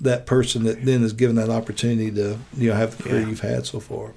that 0.01 0.25
person 0.25 0.63
that 0.63 0.84
then 0.86 1.03
is 1.03 1.13
given 1.13 1.36
that 1.38 1.50
opportunity 1.50 2.12
to 2.12 2.38
you 2.58 2.70
know 2.70 2.75
have 2.75 2.98
the 2.98 3.03
career 3.03 3.22
Yeah. 3.22 3.27
you've 3.27 3.39
had 3.41 3.65
so 3.65 3.79
far. 3.79 4.13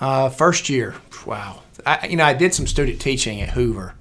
Uh, 0.00 0.28
first 0.28 0.68
year, 0.68 0.94
wow. 1.24 1.62
I, 1.86 2.06
you 2.08 2.16
know, 2.16 2.24
I 2.24 2.34
did 2.34 2.52
some 2.52 2.66
student 2.66 3.00
teaching 3.00 3.40
at 3.40 3.50
Hoover 3.50 3.94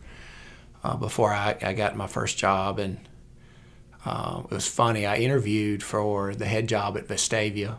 uh, 0.84 0.98
before 0.98 1.32
I, 1.34 1.56
I 1.62 1.74
got 1.74 1.96
my 1.96 2.08
first 2.08 2.38
job, 2.38 2.80
and 2.80 2.98
uh, 4.06 4.42
it 4.46 4.54
was 4.54 4.68
funny. 4.68 5.06
I 5.06 5.18
interviewed 5.18 5.82
for 5.82 6.36
the 6.36 6.46
head 6.46 6.68
job 6.68 6.98
at 6.98 7.08
Vestavia, 7.08 7.78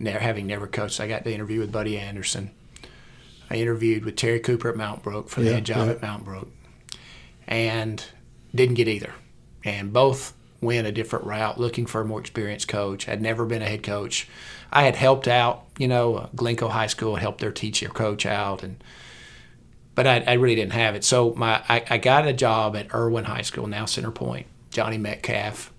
never, 0.00 0.18
having 0.18 0.46
never 0.48 0.66
coached. 0.66 0.98
I 0.98 1.06
got 1.06 1.22
to 1.24 1.32
interview 1.32 1.60
with 1.60 1.70
Buddy 1.70 1.96
Anderson. 1.98 2.50
I 3.48 3.56
interviewed 3.56 4.04
with 4.04 4.16
Terry 4.16 4.40
Cooper 4.40 4.70
at 4.70 4.76
Mountain 4.76 5.02
Brook 5.04 5.28
for 5.28 5.40
the 5.40 5.46
Yeah, 5.50 5.54
head 5.54 5.64
job 5.66 5.86
yeah. 5.86 5.92
at 5.92 6.02
Mountain 6.02 6.24
Brook, 6.24 6.48
and 7.46 8.04
didn't 8.54 8.74
get 8.74 8.88
either. 8.88 9.12
And 9.64 9.92
both 9.92 10.33
went 10.64 10.86
a 10.86 10.92
different 10.92 11.26
route, 11.26 11.58
looking 11.58 11.86
for 11.86 12.00
a 12.00 12.04
more 12.04 12.20
experienced 12.20 12.68
coach. 12.68 13.04
Had 13.04 13.22
never 13.22 13.44
been 13.44 13.62
a 13.62 13.66
head 13.66 13.82
coach. 13.82 14.28
I 14.72 14.82
had 14.84 14.96
helped 14.96 15.28
out, 15.28 15.64
you 15.78 15.86
know, 15.86 16.28
Glencoe 16.34 16.68
High 16.68 16.88
School 16.88 17.16
helped 17.16 17.40
their 17.40 17.52
teacher 17.52 17.88
coach 17.88 18.26
out, 18.26 18.62
and 18.62 18.82
but 19.94 20.06
I, 20.06 20.24
I 20.26 20.32
really 20.34 20.56
didn't 20.56 20.72
have 20.72 20.94
it. 20.94 21.04
So 21.04 21.34
my 21.34 21.62
I, 21.68 21.84
I 21.90 21.98
got 21.98 22.26
a 22.26 22.32
job 22.32 22.74
at 22.74 22.92
Erwin 22.92 23.24
High 23.24 23.42
School, 23.42 23.66
now 23.66 23.84
Center 23.84 24.10
Point. 24.10 24.46
Johnny 24.70 24.98
Metcalf 24.98 25.72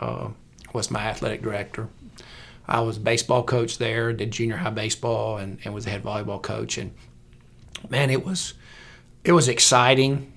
uh, 0.00 0.28
was 0.74 0.90
my 0.90 1.00
athletic 1.00 1.42
director. 1.42 1.88
I 2.68 2.80
was 2.80 2.98
baseball 2.98 3.42
coach 3.42 3.78
there, 3.78 4.12
did 4.12 4.30
junior 4.30 4.56
high 4.56 4.70
baseball, 4.70 5.38
and, 5.38 5.58
and 5.64 5.74
was 5.74 5.84
the 5.84 5.90
head 5.90 6.02
volleyball 6.02 6.40
coach. 6.40 6.78
And 6.78 6.92
man, 7.88 8.10
it 8.10 8.24
was 8.24 8.54
it 9.24 9.32
was 9.32 9.48
exciting. 9.48 10.32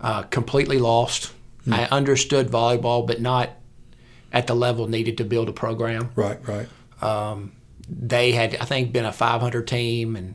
Uh, 0.00 0.22
completely 0.22 0.78
lost. 0.78 1.32
I 1.70 1.84
understood 1.86 2.48
volleyball, 2.48 3.06
but 3.06 3.20
not 3.20 3.50
at 4.32 4.46
the 4.46 4.54
level 4.54 4.86
needed 4.88 5.18
to 5.18 5.24
build 5.24 5.48
a 5.48 5.52
program 5.52 6.10
Right, 6.14 6.38
right. 6.48 6.68
they 7.88 8.32
had 8.32 8.56
I 8.56 8.64
think 8.64 8.92
been 8.92 9.04
a 9.04 9.12
500 9.12 9.66
team 9.66 10.16
and 10.16 10.34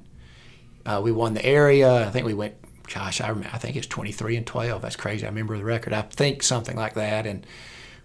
uh, 0.85 1.01
we 1.03 1.11
won 1.11 1.33
the 1.33 1.45
area. 1.45 2.07
I 2.07 2.11
think 2.11 2.25
we 2.25 2.33
went. 2.33 2.55
Gosh, 2.93 3.19
I 3.21 3.29
remember. 3.29 3.49
I 3.51 3.57
think 3.57 3.75
it's 3.75 3.87
23 3.87 4.37
and 4.37 4.45
12. 4.45 4.81
That's 4.81 4.95
crazy. 4.95 5.25
I 5.25 5.29
remember 5.29 5.57
the 5.57 5.63
record. 5.63 5.93
I 5.93 6.03
think 6.03 6.43
something 6.43 6.75
like 6.75 6.93
that. 6.93 7.25
And 7.25 7.45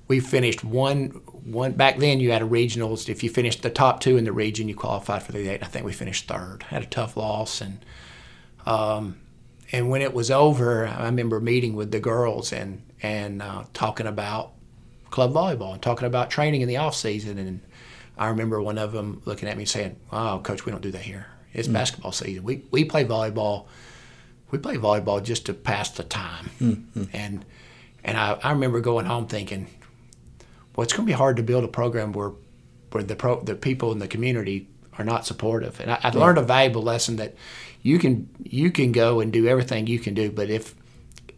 we 0.08 0.20
finished 0.20 0.64
one 0.64 1.08
one 1.44 1.72
back 1.72 1.98
then. 1.98 2.20
You 2.20 2.30
had 2.32 2.40
a 2.40 2.46
regionals. 2.48 3.08
If 3.10 3.22
you 3.22 3.28
finished 3.28 3.62
the 3.62 3.68
top 3.68 4.00
two 4.00 4.16
in 4.16 4.24
the 4.24 4.32
region, 4.32 4.68
you 4.68 4.74
qualified 4.74 5.22
for 5.22 5.32
the 5.32 5.46
eight. 5.48 5.62
I 5.62 5.66
think 5.66 5.84
we 5.84 5.92
finished 5.92 6.26
third. 6.28 6.62
Had 6.64 6.82
a 6.82 6.86
tough 6.86 7.16
loss 7.16 7.60
and. 7.60 7.84
Um, 8.66 9.18
and 9.72 9.88
when 9.88 10.02
it 10.02 10.12
was 10.12 10.30
over, 10.30 10.86
I 10.86 11.04
remember 11.04 11.40
meeting 11.40 11.74
with 11.74 11.90
the 11.90 12.00
girls 12.00 12.52
and 12.52 12.82
and 13.02 13.40
uh, 13.40 13.64
talking 13.72 14.06
about 14.06 14.52
club 15.10 15.32
volleyball 15.32 15.72
and 15.72 15.82
talking 15.82 16.06
about 16.06 16.30
training 16.30 16.60
in 16.60 16.68
the 16.68 16.76
off 16.76 16.94
season. 16.94 17.38
And 17.38 17.60
I 18.18 18.28
remember 18.28 18.60
one 18.60 18.78
of 18.78 18.92
them 18.92 19.22
looking 19.24 19.48
at 19.48 19.56
me 19.56 19.64
saying, 19.64 19.96
"Oh, 20.12 20.40
coach, 20.42 20.66
we 20.66 20.72
don't 20.72 20.82
do 20.82 20.90
that 20.92 21.02
here. 21.02 21.26
It's 21.52 21.68
hmm. 21.68 21.74
basketball 21.74 22.12
season. 22.12 22.44
We 22.44 22.64
we 22.70 22.84
play 22.84 23.04
volleyball. 23.04 23.66
We 24.50 24.58
play 24.58 24.76
volleyball 24.76 25.22
just 25.22 25.46
to 25.46 25.54
pass 25.54 25.90
the 25.90 26.04
time." 26.04 26.46
Hmm, 26.58 26.72
hmm. 26.72 27.04
And 27.12 27.44
and 28.02 28.16
I, 28.16 28.38
I 28.42 28.52
remember 28.52 28.80
going 28.80 29.06
home 29.06 29.26
thinking, 29.26 29.68
"Well, 30.74 30.84
it's 30.84 30.92
going 30.92 31.06
to 31.06 31.10
be 31.10 31.16
hard 31.16 31.36
to 31.36 31.42
build 31.42 31.64
a 31.64 31.68
program 31.68 32.12
where 32.12 32.32
where 32.90 33.04
the 33.04 33.14
pro, 33.14 33.40
the 33.40 33.54
people 33.54 33.92
in 33.92 34.00
the 34.00 34.08
community 34.08 34.68
are 35.00 35.04
not 35.04 35.26
supportive." 35.26 35.80
And 35.80 35.90
I, 35.90 35.98
I 36.02 36.10
learned 36.10 36.38
a 36.38 36.42
valuable 36.42 36.82
lesson 36.82 37.16
that 37.16 37.34
you 37.82 37.98
can 37.98 38.28
you 38.42 38.70
can 38.70 38.92
go 38.92 39.20
and 39.20 39.32
do 39.32 39.46
everything 39.46 39.86
you 39.86 39.98
can 39.98 40.14
do, 40.14 40.30
but 40.30 40.50
if 40.50 40.74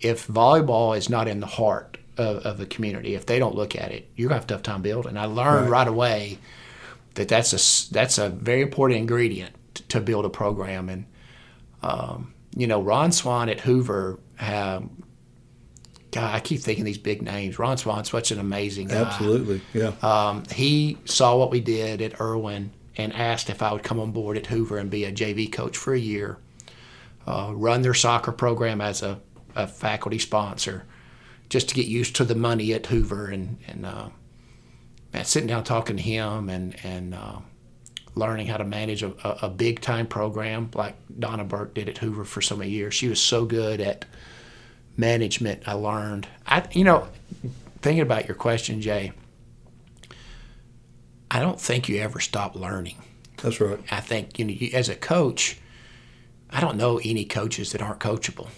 if 0.01 0.27
volleyball 0.27 0.97
is 0.97 1.09
not 1.09 1.29
in 1.29 1.41
the 1.41 1.47
heart 1.47 1.99
of, 2.17 2.39
of 2.39 2.59
the 2.59 2.67
community, 2.67 3.15
if 3.15 3.27
they 3.27 3.39
don't 3.39 3.55
look 3.55 3.77
at 3.77 3.93
it, 3.93 4.11
you're 4.17 4.29
gonna 4.29 4.41
have 4.41 4.45
a 4.45 4.49
tough 4.49 4.63
time 4.63 4.83
building. 4.83 5.17
I 5.17 5.27
learned 5.27 5.71
right, 5.71 5.87
away 5.87 6.39
that 7.15 7.29
that's 7.29 7.53
a 7.53 7.93
that's 7.93 8.19
a 8.19 8.29
very 8.29 8.63
important 8.63 8.99
ingredient 8.99 9.55
t- 9.75 9.85
to 9.89 10.01
build 10.01 10.25
a 10.25 10.31
program. 10.31 10.89
And 10.89 11.07
um, 11.83 12.35
you 12.57 12.67
know, 12.67 12.83
Ron 12.83 13.13
Swan 13.13 13.49
at 13.49 13.61
Hoover. 13.61 14.19
Um, 14.41 15.03
God, 16.11 16.35
I 16.35 16.41
keep 16.41 16.61
thinking 16.61 16.85
these 16.85 16.99
big 16.99 17.23
names. 17.23 17.59
Ron 17.59 17.79
Swan's 17.79 18.11
such 18.11 18.33
an 18.33 18.39
amazing 18.39 18.89
guy. 18.89 18.97
Absolutely. 18.97 19.63
Yeah. 19.73 19.93
Um, 20.03 20.43
he 20.53 20.99
saw 21.07 21.39
what 21.39 21.51
we 21.51 21.61
did 21.61 22.03
at 22.03 22.21
Erwin 22.21 22.71
and 22.97 23.13
asked 23.13 23.49
if 23.49 23.63
I 23.63 23.73
would 23.73 23.83
come 23.83 23.99
on 24.01 24.13
board 24.13 24.37
at 24.37 24.47
Hoover 24.47 24.79
and 24.79 24.91
be 24.91 25.05
a 25.05 25.13
JV 25.13 25.51
coach 25.51 25.77
for 25.77 25.95
a 25.95 25.99
year, 25.99 26.39
uh, 27.27 27.53
run 27.55 27.83
their 27.83 27.95
soccer 27.95 28.33
program 28.33 28.81
as 28.81 29.03
a, 29.03 29.21
a 29.55 29.67
faculty 29.67 30.19
sponsor, 30.19 30.85
just 31.49 31.69
to 31.69 31.75
get 31.75 31.87
used 31.87 32.17
to 32.17 32.25
the 32.25 32.35
money 32.35 32.73
at 32.73 32.87
Hoover 32.87 33.27
and 33.27 33.59
and 33.67 33.87
uh, 33.87 34.09
sitting 35.23 35.49
down 35.49 35.65
talking 35.65 35.97
to 35.97 36.03
him 36.03 36.49
and 36.49 36.77
and 36.85 37.15
uh, 37.15 37.39
learning 38.15 38.47
how 38.47 38.57
to 38.57 38.65
manage 38.65 39.03
a, 39.03 39.13
a, 39.25 39.47
a 39.47 39.49
big 39.49 39.81
time 39.81 40.07
program 40.07 40.71
like 40.75 40.97
Donna 41.19 41.45
Burke 41.45 41.75
did 41.75 41.89
at 41.89 41.99
Hoover 41.99 42.25
for 42.25 42.43
so 42.43 42.57
many 42.57 42.71
years. 42.71 42.95
She 42.95 43.09
was 43.09 43.21
so 43.21 43.45
good 43.45 43.81
at 43.81 44.05
management. 44.97 45.67
I 45.67 45.73
learned. 45.75 46.27
I 46.47 46.67
you 46.73 46.85
know 46.85 47.09
thinking 47.81 48.03
about 48.03 48.29
your 48.29 48.37
question, 48.37 48.81
Jay. 48.81 49.13
I 51.33 51.41
don't 51.41 51.61
think 51.61 51.89
you 51.89 51.99
ever 51.99 52.21
stop 52.21 52.55
learning. 52.55 52.97
That's 53.39 53.59
right. 53.61 53.81
I 53.91 54.01
think 54.01 54.39
you 54.39 54.45
know, 54.45 54.53
you, 54.53 54.71
as 54.75 54.91
a 54.91 54.95
coach, 54.95 55.59
I 56.51 56.61
don't 56.61 56.77
know 56.77 57.01
any 57.03 57.25
coaches 57.25 57.73
that 57.73 57.81
aren't 57.81 58.01
coachable 58.01 58.49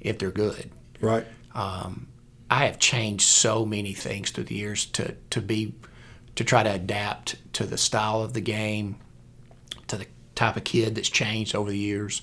if 0.00 0.18
they're 0.18 0.30
good. 0.30 0.70
Right. 1.00 1.26
I 2.50 2.66
have 2.66 2.78
changed 2.78 3.22
so 3.22 3.64
many 3.64 3.94
things 3.94 4.30
through 4.30 4.44
the 4.44 4.56
years 4.56 4.84
to 4.86 5.16
to 5.30 5.40
be 5.40 5.74
to 6.36 6.44
try 6.44 6.62
to 6.62 6.72
adapt 6.72 7.36
to 7.54 7.64
the 7.64 7.78
style 7.78 8.22
of 8.22 8.34
the 8.34 8.40
game, 8.42 8.96
to 9.88 9.96
the 9.96 10.06
type 10.34 10.56
of 10.56 10.64
kid 10.64 10.94
that's 10.96 11.08
changed 11.08 11.54
over 11.54 11.70
the 11.70 11.78
years. 11.78 12.22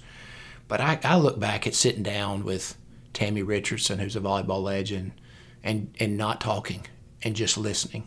But 0.67 0.81
I, 0.81 0.99
I 1.03 1.17
look 1.17 1.39
back 1.39 1.65
at 1.65 1.73
sitting 1.73 2.03
down 2.03 2.43
with 2.43 2.77
Tammy 3.13 3.41
Richardson, 3.41 3.99
who's 3.99 4.15
a 4.15 4.21
volleyball 4.21 4.61
legend, 4.61 5.13
and 5.63 5.95
and 5.99 6.15
not 6.17 6.41
talking 6.41 6.85
and 7.23 7.35
just 7.35 7.57
listening. 7.57 8.03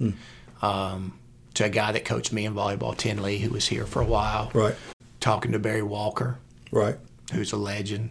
Um, 0.62 1.19
to 1.54 1.64
a 1.64 1.69
guy 1.69 1.92
that 1.92 2.04
coached 2.04 2.33
me 2.33 2.45
in 2.45 2.54
volleyball, 2.54 2.97
Tin 2.97 3.23
Lee, 3.23 3.38
who 3.38 3.50
was 3.50 3.69
here 3.69 3.87
for 3.87 4.00
a 4.00 4.07
while, 4.07 4.50
Right. 4.54 4.75
talking 5.19 5.52
to 5.52 5.59
Barry 5.59 5.83
Walker, 5.83 6.38
Right. 6.71 6.97
who's 7.33 7.52
a 7.52 7.57
legend. 7.57 8.11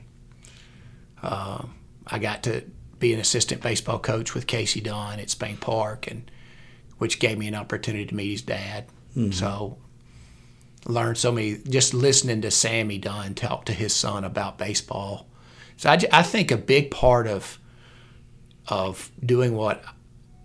Um, 1.22 1.76
I 2.08 2.20
got 2.20 2.44
to 2.44 2.64
be 3.00 3.14
an 3.14 3.20
assistant 3.20 3.62
baseball 3.62 4.00
coach 4.00 4.34
with 4.34 4.48
Casey 4.48 4.82
Dunn 4.82 5.20
at 5.20 5.30
Spain 5.30 5.58
Park, 5.58 6.08
and 6.10 6.30
which 6.98 7.20
gave 7.20 7.38
me 7.38 7.48
an 7.48 7.56
opportunity 7.56 8.06
to 8.06 8.16
meet 8.16 8.32
his 8.32 8.42
dad. 8.42 8.86
So 9.32 9.78
learned 10.86 11.18
so 11.18 11.32
many 11.32 11.58
just 11.68 11.94
listening 11.94 12.42
to 12.42 12.52
Sammy 12.52 12.98
Dunn 12.98 13.34
talk 13.36 13.66
to 13.66 13.74
his 13.74 13.94
son 13.94 14.24
about 14.24 14.58
baseball. 14.58 15.28
So 15.76 15.90
I, 15.90 16.00
I 16.14 16.24
think 16.24 16.52
a 16.52 16.58
big 16.58 16.90
part 16.92 17.28
of 17.28 17.60
of 18.68 19.12
doing 19.26 19.56
what 19.56 19.84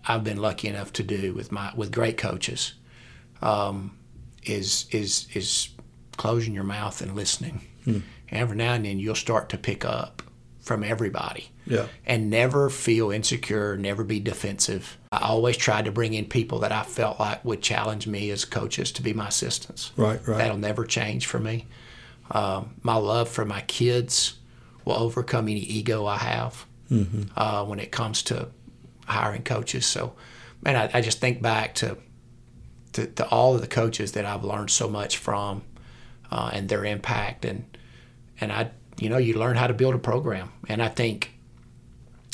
I've 0.05 0.23
been 0.25 0.37
lucky 0.37 0.67
enough 0.67 0.91
to 0.93 1.03
do 1.03 1.33
with 1.33 1.51
my 1.53 1.71
with 1.75 1.91
great 1.91 2.17
coaches 2.17 2.73
um, 3.41 3.97
is 4.43 4.85
is 4.91 5.27
is 5.33 5.69
closing 6.17 6.53
your 6.53 6.63
mouth 6.63 7.01
and 7.01 7.15
listening. 7.15 7.61
And 7.85 8.03
every 8.31 8.55
now 8.57 8.73
and 8.73 8.83
then 8.85 8.97
you'll 8.99 9.13
start 9.15 9.49
to 9.49 9.57
pick 9.57 9.85
up 9.85 10.23
from 10.59 10.83
everybody 10.83 11.51
Yeah. 11.67 11.85
and 12.07 12.31
never 12.31 12.71
feel 12.71 13.11
insecure, 13.11 13.77
never 13.77 14.03
be 14.03 14.19
defensive. 14.19 14.97
I 15.11 15.19
always 15.27 15.55
tried 15.57 15.85
to 15.85 15.91
bring 15.91 16.15
in 16.15 16.25
people 16.25 16.57
that 16.59 16.71
I 16.71 16.81
felt 16.81 17.19
like 17.19 17.45
would 17.45 17.61
challenge 17.61 18.07
me 18.07 18.31
as 18.31 18.43
coaches 18.43 18.91
to 18.93 19.03
be 19.03 19.13
my 19.13 19.27
assistants. 19.27 19.91
Right. 19.95 20.19
Right. 20.27 20.39
That'll 20.39 20.57
never 20.57 20.85
change 20.85 21.27
for 21.27 21.37
me. 21.37 21.67
Um, 22.31 22.73
my 22.81 22.95
love 22.95 23.29
for 23.29 23.45
my 23.45 23.61
kids 23.61 24.39
will 24.85 24.95
overcome 24.95 25.47
any 25.47 25.59
ego 25.59 26.07
I 26.07 26.17
have 26.17 26.65
uh, 27.37 27.63
when 27.65 27.79
it 27.79 27.91
comes 27.91 28.23
to 28.23 28.47
hiring 29.05 29.43
coaches. 29.43 29.85
So, 29.85 30.15
man, 30.63 30.75
I, 30.75 30.97
I 30.97 31.01
just 31.01 31.19
think 31.19 31.43
back 31.43 31.75
to, 31.75 31.97
to 32.95 33.07
to 33.07 33.27
all 33.27 33.55
of 33.55 33.61
the 33.61 33.67
coaches 33.67 34.13
that 34.13 34.25
I've 34.25 34.43
learned 34.43 34.71
so 34.71 34.89
much 34.89 35.17
from, 35.17 35.63
uh, 36.31 36.49
and 36.53 36.67
their 36.69 36.85
impact, 36.85 37.45
and 37.45 37.77
and 38.39 38.51
I, 38.51 38.71
you 38.97 39.09
know, 39.09 39.17
you 39.17 39.37
learn 39.37 39.57
how 39.57 39.67
to 39.67 39.73
build 39.73 39.95
a 39.95 39.99
program, 39.99 40.51
and 40.67 40.81
I 40.81 40.89
think 40.89 41.31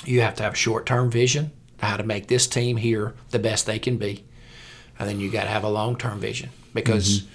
you 0.05 0.21
have 0.21 0.35
to 0.35 0.43
have 0.43 0.53
a 0.53 0.57
short 0.57 0.85
term 0.85 1.11
vision, 1.11 1.51
how 1.79 1.97
to 1.97 2.03
make 2.03 2.27
this 2.27 2.47
team 2.47 2.77
here 2.77 3.13
the 3.31 3.39
best 3.39 3.65
they 3.65 3.79
can 3.79 3.97
be, 3.97 4.23
and 4.97 5.09
then 5.09 5.19
you 5.19 5.29
got 5.29 5.43
to 5.43 5.49
have 5.49 5.63
a 5.63 5.69
long 5.69 5.97
term 5.97 6.19
vision 6.19 6.49
because 6.73 7.25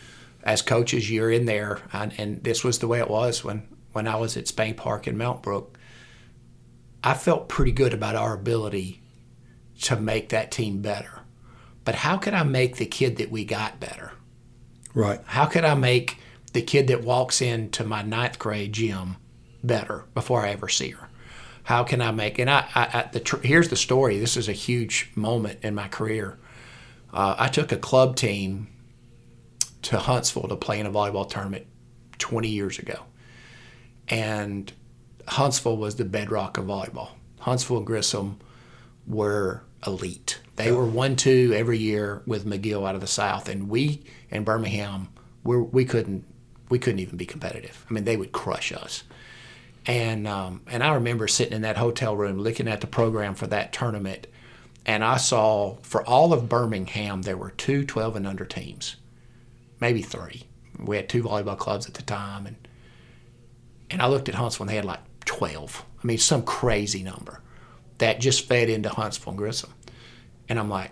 as 0.42 0.62
coaches 0.62 1.10
you're 1.10 1.30
in 1.30 1.44
there, 1.44 1.80
and, 1.92 2.14
and 2.18 2.42
this 2.44 2.62
was 2.62 2.78
the 2.78 2.86
way 2.86 3.00
it 3.00 3.10
was 3.10 3.44
when 3.44 3.66
when 3.92 4.06
I 4.06 4.16
was 4.16 4.36
at 4.36 4.46
Spain 4.46 4.74
Park 4.74 5.06
in 5.06 5.18
Mountain 5.18 5.42
Brook. 5.42 5.78
I 7.02 7.14
felt 7.14 7.48
pretty 7.48 7.72
good 7.72 7.94
about 7.94 8.16
our 8.16 8.34
ability 8.34 9.00
to 9.82 9.96
make 9.96 10.30
that 10.30 10.50
team 10.50 10.82
better. 10.82 11.15
But 11.86 11.94
how 11.94 12.18
could 12.18 12.34
I 12.34 12.42
make 12.42 12.76
the 12.76 12.84
kid 12.84 13.16
that 13.16 13.30
we 13.30 13.44
got 13.44 13.78
better? 13.78 14.12
Right. 14.92 15.20
How 15.24 15.46
could 15.46 15.64
I 15.64 15.74
make 15.74 16.18
the 16.52 16.60
kid 16.60 16.88
that 16.88 17.04
walks 17.04 17.40
into 17.40 17.84
my 17.84 18.02
ninth 18.02 18.40
grade 18.40 18.72
gym 18.72 19.16
better 19.62 20.04
before 20.12 20.44
I 20.44 20.50
ever 20.50 20.68
see 20.68 20.90
her? 20.90 21.08
How 21.62 21.84
can 21.84 22.02
I 22.02 22.10
make? 22.10 22.40
And 22.40 22.50
I, 22.50 22.66
I, 22.74 22.82
I 22.82 23.08
the 23.12 23.20
tr- 23.20 23.36
here's 23.38 23.68
the 23.68 23.76
story. 23.76 24.18
This 24.18 24.36
is 24.36 24.48
a 24.48 24.52
huge 24.52 25.12
moment 25.14 25.60
in 25.62 25.76
my 25.76 25.86
career. 25.86 26.38
Uh, 27.12 27.36
I 27.38 27.46
took 27.46 27.70
a 27.70 27.76
club 27.76 28.16
team 28.16 28.66
to 29.82 29.98
Huntsville 30.00 30.48
to 30.48 30.56
play 30.56 30.80
in 30.80 30.86
a 30.86 30.90
volleyball 30.90 31.28
tournament 31.30 31.66
20 32.18 32.48
years 32.48 32.80
ago, 32.80 33.04
and 34.08 34.72
Huntsville 35.28 35.76
was 35.76 35.94
the 35.96 36.04
bedrock 36.04 36.58
of 36.58 36.64
volleyball. 36.64 37.10
Huntsville 37.38 37.78
and 37.78 37.86
Grissom 37.86 38.40
were 39.06 39.62
elite. 39.86 40.40
They 40.56 40.72
were 40.72 40.86
one 40.86 41.16
two 41.16 41.52
every 41.54 41.78
year 41.78 42.22
with 42.26 42.46
McGill 42.46 42.88
out 42.88 42.94
of 42.94 43.00
the 43.00 43.06
South, 43.06 43.48
and 43.48 43.68
we 43.68 44.02
in 44.30 44.44
Birmingham 44.44 45.08
we 45.46 45.56
we 45.58 45.84
couldn't 45.84 46.24
we 46.68 46.78
couldn't 46.78 47.00
even 47.00 47.16
be 47.16 47.26
competitive. 47.26 47.86
I 47.88 47.92
mean, 47.92 48.04
they 48.04 48.16
would 48.16 48.32
crush 48.32 48.72
us. 48.72 49.04
And 49.86 50.26
um, 50.26 50.62
and 50.66 50.82
I 50.82 50.94
remember 50.94 51.28
sitting 51.28 51.54
in 51.54 51.62
that 51.62 51.76
hotel 51.76 52.16
room 52.16 52.38
looking 52.38 52.68
at 52.68 52.80
the 52.80 52.86
program 52.86 53.34
for 53.34 53.46
that 53.46 53.72
tournament, 53.72 54.26
and 54.84 55.04
I 55.04 55.16
saw 55.16 55.76
for 55.82 56.04
all 56.04 56.32
of 56.32 56.48
Birmingham 56.48 57.22
there 57.22 57.36
were 57.36 57.50
two 57.50 57.84
12 57.84 58.16
and 58.16 58.26
under 58.26 58.44
teams, 58.44 58.96
maybe 59.80 60.02
three. 60.02 60.44
We 60.78 60.96
had 60.96 61.08
two 61.08 61.22
volleyball 61.22 61.56
clubs 61.56 61.86
at 61.86 61.94
the 61.94 62.02
time, 62.02 62.46
and 62.46 62.68
and 63.90 64.02
I 64.02 64.08
looked 64.08 64.28
at 64.28 64.34
Huntsville 64.34 64.64
and 64.64 64.70
they 64.70 64.76
had 64.76 64.84
like 64.84 65.00
12. 65.24 65.84
I 66.02 66.06
mean, 66.06 66.18
some 66.18 66.42
crazy 66.42 67.04
number 67.04 67.40
that 67.98 68.20
just 68.20 68.46
fed 68.46 68.68
into 68.68 68.88
Huntsville 68.88 69.30
and 69.30 69.38
Grissom. 69.38 69.72
And 70.48 70.58
I'm 70.58 70.68
like, 70.68 70.90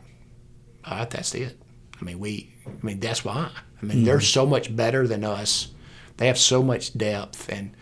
all 0.84 0.98
right, 0.98 1.10
that's 1.10 1.34
it. 1.34 1.58
I 2.00 2.04
mean, 2.04 2.18
we, 2.18 2.54
I 2.66 2.84
mean, 2.84 3.00
that's 3.00 3.24
why. 3.24 3.50
I 3.82 3.84
mean, 3.84 3.98
mm-hmm. 3.98 4.04
they're 4.04 4.20
so 4.20 4.46
much 4.46 4.74
better 4.74 5.06
than 5.06 5.24
us. 5.24 5.68
They 6.16 6.26
have 6.26 6.38
so 6.38 6.62
much 6.62 6.96
depth. 6.96 7.48
And, 7.50 7.76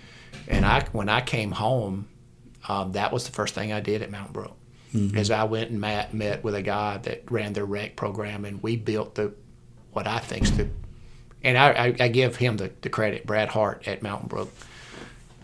and 0.49 0.64
I, 0.64 0.87
when 0.93 1.09
I 1.09 1.21
came 1.21 1.52
home, 1.52 2.09
um, 2.69 2.93
that 2.93 3.12
was 3.12 3.25
the 3.25 3.33
first 3.33 3.55
thing 3.55 3.73
I 3.73 3.81
did 3.81 4.02
at 4.02 4.11
Mountain 4.11 4.33
Brook. 4.33 4.57
Mm-hmm. 4.95 5.17
As 5.17 5.31
I 5.31 5.45
went 5.45 5.71
and 5.71 5.81
met, 5.81 6.12
met 6.12 6.45
with 6.45 6.55
a 6.55 6.62
guy 6.62 6.99
that 6.99 7.31
ran 7.31 7.55
their 7.55 7.64
rec 7.64 7.97
program, 7.97 8.45
and 8.45 8.62
we 8.62 8.76
built 8.76 9.14
the, 9.14 9.33
what 9.93 10.07
I 10.07 10.19
think's 10.19 10.50
the, 10.50 10.69
and 11.43 11.57
I, 11.57 11.71
I, 11.71 11.97
I 11.99 12.09
give 12.09 12.37
him 12.37 12.59
the, 12.59 12.71
the 12.83 12.91
credit, 12.91 13.26
Brad 13.26 13.49
Hart 13.49 13.88
at 13.88 14.02
Mountain 14.02 14.29
Brook. 14.29 14.52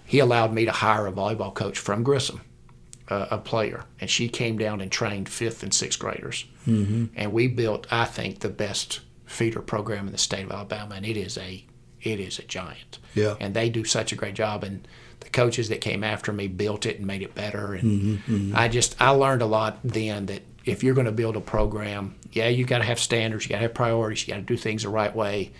He 0.04 0.18
allowed 0.18 0.52
me 0.52 0.66
to 0.66 0.70
hire 0.70 1.06
a 1.06 1.12
volleyball 1.12 1.54
coach 1.54 1.78
from 1.78 2.02
Grissom 2.02 2.42
a 3.08 3.38
player, 3.38 3.84
and 4.00 4.10
she 4.10 4.28
came 4.28 4.58
down 4.58 4.80
and 4.80 4.90
trained 4.90 5.28
fifth 5.28 5.62
and 5.62 5.72
sixth 5.72 5.98
graders. 5.98 6.44
Mm-hmm. 6.66 7.06
And 7.16 7.32
we 7.32 7.48
built, 7.48 7.86
I 7.90 8.04
think, 8.04 8.40
the 8.40 8.48
best 8.48 9.00
feeder 9.26 9.60
program 9.60 10.06
in 10.06 10.12
the 10.12 10.18
state 10.18 10.44
of 10.44 10.52
Alabama, 10.52 10.96
and 10.96 11.06
it 11.06 11.16
is 11.16 11.38
a 11.38 11.64
it 12.02 12.20
is 12.20 12.38
a 12.38 12.44
giant. 12.44 12.98
Yeah. 13.14 13.34
And 13.40 13.54
they 13.54 13.68
do 13.70 13.84
such 13.84 14.12
a 14.12 14.16
great 14.16 14.34
job, 14.34 14.64
and 14.64 14.86
the 15.20 15.30
coaches 15.30 15.68
that 15.68 15.80
came 15.80 16.04
after 16.04 16.32
me 16.32 16.48
built 16.48 16.86
it 16.86 16.98
and 16.98 17.06
made 17.06 17.22
it 17.22 17.34
better. 17.34 17.74
And 17.74 17.82
mm-hmm, 17.82 18.34
mm-hmm. 18.34 18.56
I 18.56 18.68
just 18.68 19.00
I 19.00 19.10
learned 19.10 19.42
a 19.42 19.46
lot 19.46 19.78
then 19.84 20.26
that 20.26 20.42
if 20.64 20.82
you're 20.82 20.94
going 20.94 21.06
to 21.06 21.12
build 21.12 21.36
a 21.36 21.40
program, 21.40 22.14
yeah, 22.32 22.48
you 22.48 22.64
got 22.64 22.78
to 22.78 22.84
have 22.84 23.00
standards, 23.00 23.44
you 23.44 23.50
got 23.50 23.56
to 23.56 23.62
have 23.62 23.74
priorities, 23.74 24.26
you 24.26 24.34
got 24.34 24.40
to 24.40 24.46
do 24.46 24.56
things 24.56 24.82
the 24.82 24.88
right 24.88 25.14
way. 25.14 25.52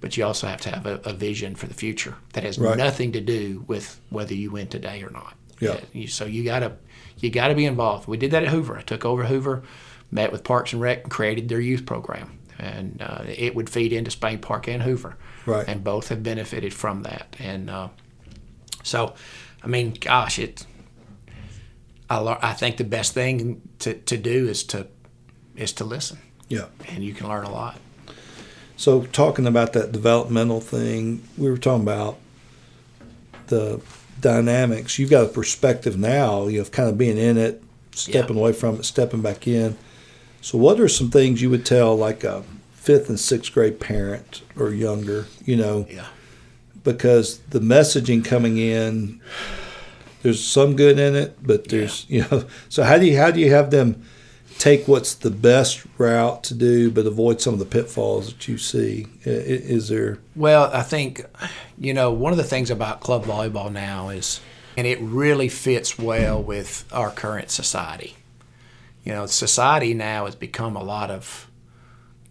But 0.00 0.16
you 0.16 0.24
also 0.24 0.46
have 0.46 0.60
to 0.60 0.70
have 0.70 0.86
a, 0.86 1.00
a 1.04 1.12
vision 1.12 1.56
for 1.56 1.66
the 1.66 1.74
future 1.74 2.14
that 2.32 2.44
has 2.44 2.56
right. 2.56 2.76
nothing 2.76 3.12
to 3.12 3.20
do 3.20 3.64
with 3.66 4.00
whether 4.10 4.32
you 4.32 4.52
win 4.52 4.68
today 4.68 5.02
or 5.02 5.10
not. 5.10 5.34
Yeah. 5.60 6.06
So 6.08 6.24
you 6.24 6.44
got 6.44 6.60
to 6.60 6.72
you 7.18 7.30
got 7.30 7.48
to 7.48 7.54
be 7.54 7.64
involved. 7.64 8.08
We 8.08 8.16
did 8.16 8.30
that 8.30 8.44
at 8.44 8.48
Hoover. 8.48 8.78
I 8.78 8.82
took 8.82 9.04
over 9.04 9.24
Hoover, 9.24 9.62
met 10.10 10.32
with 10.32 10.44
Parks 10.44 10.72
and 10.72 10.80
Rec, 10.80 11.02
and 11.02 11.10
created 11.10 11.48
their 11.48 11.60
youth 11.60 11.84
program, 11.84 12.38
and 12.58 13.02
uh, 13.02 13.24
it 13.26 13.54
would 13.54 13.68
feed 13.68 13.92
into 13.92 14.10
Spain 14.10 14.38
Park 14.38 14.68
and 14.68 14.82
Hoover, 14.82 15.16
right? 15.46 15.66
And 15.68 15.82
both 15.82 16.08
have 16.08 16.22
benefited 16.22 16.72
from 16.72 17.02
that. 17.02 17.34
And 17.38 17.70
uh, 17.70 17.88
so, 18.82 19.14
I 19.62 19.66
mean, 19.66 19.94
gosh, 20.00 20.38
it. 20.38 20.64
I, 22.10 22.38
I 22.40 22.52
think 22.54 22.76
the 22.76 22.84
best 22.84 23.12
thing 23.12 23.60
to, 23.80 23.94
to 23.94 24.16
do 24.16 24.48
is 24.48 24.62
to 24.64 24.86
is 25.56 25.72
to 25.74 25.84
listen. 25.84 26.18
Yeah. 26.48 26.66
And 26.88 27.04
you 27.04 27.12
can 27.12 27.28
learn 27.28 27.44
a 27.44 27.50
lot. 27.50 27.78
So 28.76 29.02
talking 29.06 29.46
about 29.46 29.72
that 29.72 29.92
developmental 29.92 30.60
thing, 30.60 31.22
we 31.36 31.50
were 31.50 31.58
talking 31.58 31.82
about 31.82 32.18
the 33.48 33.80
dynamics. 34.20 34.98
You've 34.98 35.10
got 35.10 35.24
a 35.24 35.28
perspective 35.28 35.96
now, 35.96 36.46
you 36.46 36.58
know, 36.58 36.62
of 36.62 36.72
kind 36.72 36.88
of 36.88 36.98
being 36.98 37.18
in 37.18 37.36
it, 37.36 37.62
stepping 37.92 38.36
yeah. 38.36 38.42
away 38.42 38.52
from 38.52 38.76
it, 38.76 38.84
stepping 38.84 39.22
back 39.22 39.46
in. 39.46 39.76
So, 40.40 40.58
what 40.58 40.80
are 40.80 40.88
some 40.88 41.10
things 41.10 41.42
you 41.42 41.50
would 41.50 41.66
tell 41.66 41.96
like 41.96 42.24
a 42.24 42.44
fifth 42.72 43.08
and 43.08 43.18
sixth 43.18 43.52
grade 43.52 43.80
parent 43.80 44.42
or 44.56 44.70
younger, 44.70 45.26
you 45.44 45.56
know? 45.56 45.86
Yeah. 45.90 46.06
Because 46.84 47.38
the 47.50 47.60
messaging 47.60 48.24
coming 48.24 48.56
in, 48.56 49.20
there's 50.22 50.42
some 50.42 50.76
good 50.76 50.98
in 50.98 51.16
it, 51.16 51.36
but 51.42 51.68
there's, 51.68 52.06
yeah. 52.08 52.24
you 52.30 52.38
know, 52.38 52.44
so 52.68 52.84
how 52.84 52.98
do 52.98 53.06
you, 53.06 53.18
how 53.18 53.30
do 53.30 53.40
you 53.40 53.50
have 53.50 53.70
them 53.70 54.04
take 54.58 54.88
what's 54.88 55.14
the 55.14 55.30
best 55.30 55.86
route 55.96 56.42
to 56.44 56.54
do, 56.54 56.90
but 56.90 57.06
avoid 57.06 57.40
some 57.40 57.54
of 57.54 57.60
the 57.60 57.64
pitfalls 57.64 58.32
that 58.32 58.48
you 58.48 58.58
see? 58.58 59.06
Is 59.24 59.88
there? 59.88 60.18
Well, 60.34 60.70
I 60.72 60.82
think, 60.82 61.24
you 61.78 61.94
know, 61.94 62.12
one 62.12 62.32
of 62.32 62.38
the 62.38 62.44
things 62.44 62.70
about 62.70 63.00
club 63.00 63.24
volleyball 63.24 63.72
now 63.72 64.08
is, 64.08 64.40
and 64.76 64.86
it 64.86 65.00
really 65.00 65.48
fits 65.48 65.98
well 65.98 66.42
with 66.42 66.84
our 66.92 67.10
current 67.10 67.50
society. 67.50 68.16
You 69.04 69.12
know, 69.12 69.26
society 69.26 69.94
now 69.94 70.26
has 70.26 70.34
become 70.34 70.76
a 70.76 70.82
lot 70.82 71.10
of, 71.10 71.48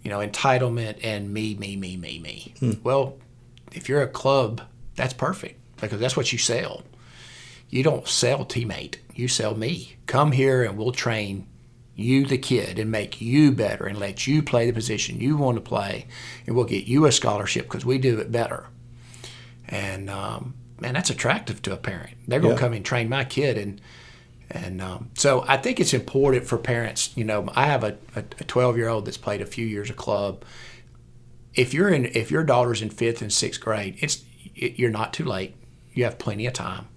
you 0.04 0.10
know, 0.10 0.20
entitlement 0.20 1.00
and 1.04 1.34
me, 1.34 1.56
me, 1.56 1.76
me, 1.76 1.98
me, 1.98 2.20
me. 2.20 2.54
Hmm. 2.60 2.74
Well, 2.84 3.18
if 3.72 3.90
you're 3.90 4.02
a 4.02 4.08
club, 4.08 4.62
that's 4.96 5.14
perfect 5.14 5.60
because 5.80 6.00
that's 6.00 6.18
what 6.18 6.32
you 6.32 6.38
sell. 6.38 6.84
You 7.70 7.84
don't 7.84 8.08
sell 8.08 8.46
teammate, 8.46 8.96
you 9.14 9.28
sell 9.28 9.56
me. 9.56 9.96
Come 10.06 10.32
here 10.32 10.64
and 10.64 10.78
we'll 10.78 10.92
train 10.92 11.48
you, 11.98 12.26
the 12.26 12.38
kid, 12.38 12.80
and 12.80 12.92
make 12.92 13.20
you 13.20 13.52
better 13.52 13.86
and 13.86 14.00
let 14.00 14.28
you 14.28 14.44
play 14.44 14.68
the 14.68 14.74
position 14.74 15.20
you 15.20 15.36
want 15.36 15.58
to 15.58 15.62
play, 15.62 16.08
and 16.46 16.56
we'll 16.56 16.66
get 16.66 16.86
you 16.86 17.06
a 17.06 17.12
scholarship 17.12 17.66
because 17.66 17.86
we 17.86 17.98
do 17.98 18.20
it 18.20 18.32
better. 18.32 18.68
And 19.68 20.10
um, 20.10 20.54
man, 20.80 20.94
that's 20.94 21.10
attractive 21.10 21.62
to 21.64 21.74
a 21.74 21.78
parent. 21.78 22.16
They're 22.28 22.40
going 22.40 22.56
to 22.56 22.62
yeah. 22.62 22.68
come 22.68 22.74
and 22.74 22.86
train 22.86 23.10
my 23.10 23.26
kid, 23.26 23.58
and 23.58 23.82
and 24.50 24.82
um, 24.82 25.10
so 25.16 25.44
I 25.48 25.58
think 25.58 25.80
it's 25.80 25.94
important 25.94 26.46
for 26.46 26.58
parents. 26.58 27.12
You 27.18 27.24
know, 27.24 27.50
I 27.56 27.66
have 27.66 27.84
a, 27.84 27.98
a 28.16 28.22
12 28.22 28.78
year 28.78 28.88
old 28.88 29.06
that's 29.06 29.18
played 29.18 29.42
a 29.42 29.46
few 29.46 29.66
years 29.66 29.90
of 29.90 29.98
club. 29.98 30.46
If 31.56 31.74
you're 31.74 31.90
in, 31.90 32.06
if 32.06 32.30
your 32.30 32.44
daughter's 32.44 32.82
in 32.82 32.92
fifth 32.92 33.22
and 33.22 33.34
sixth 33.34 33.60
grade, 33.60 33.98
it's 34.00 34.24
it, 34.56 34.78
you're 34.78 34.92
not 34.92 35.14
too 35.14 35.26
late. 35.26 35.56
You 35.94 36.04
have 36.04 36.20
plenty 36.20 36.46
of 36.46 36.54
time. 36.54 36.88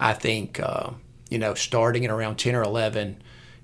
I 0.00 0.14
think 0.14 0.58
uh, 0.58 0.90
you 1.32 1.38
know, 1.38 1.54
starting 1.54 2.04
at 2.04 2.10
around 2.10 2.36
10 2.36 2.54
or 2.54 2.62
11 2.62 3.22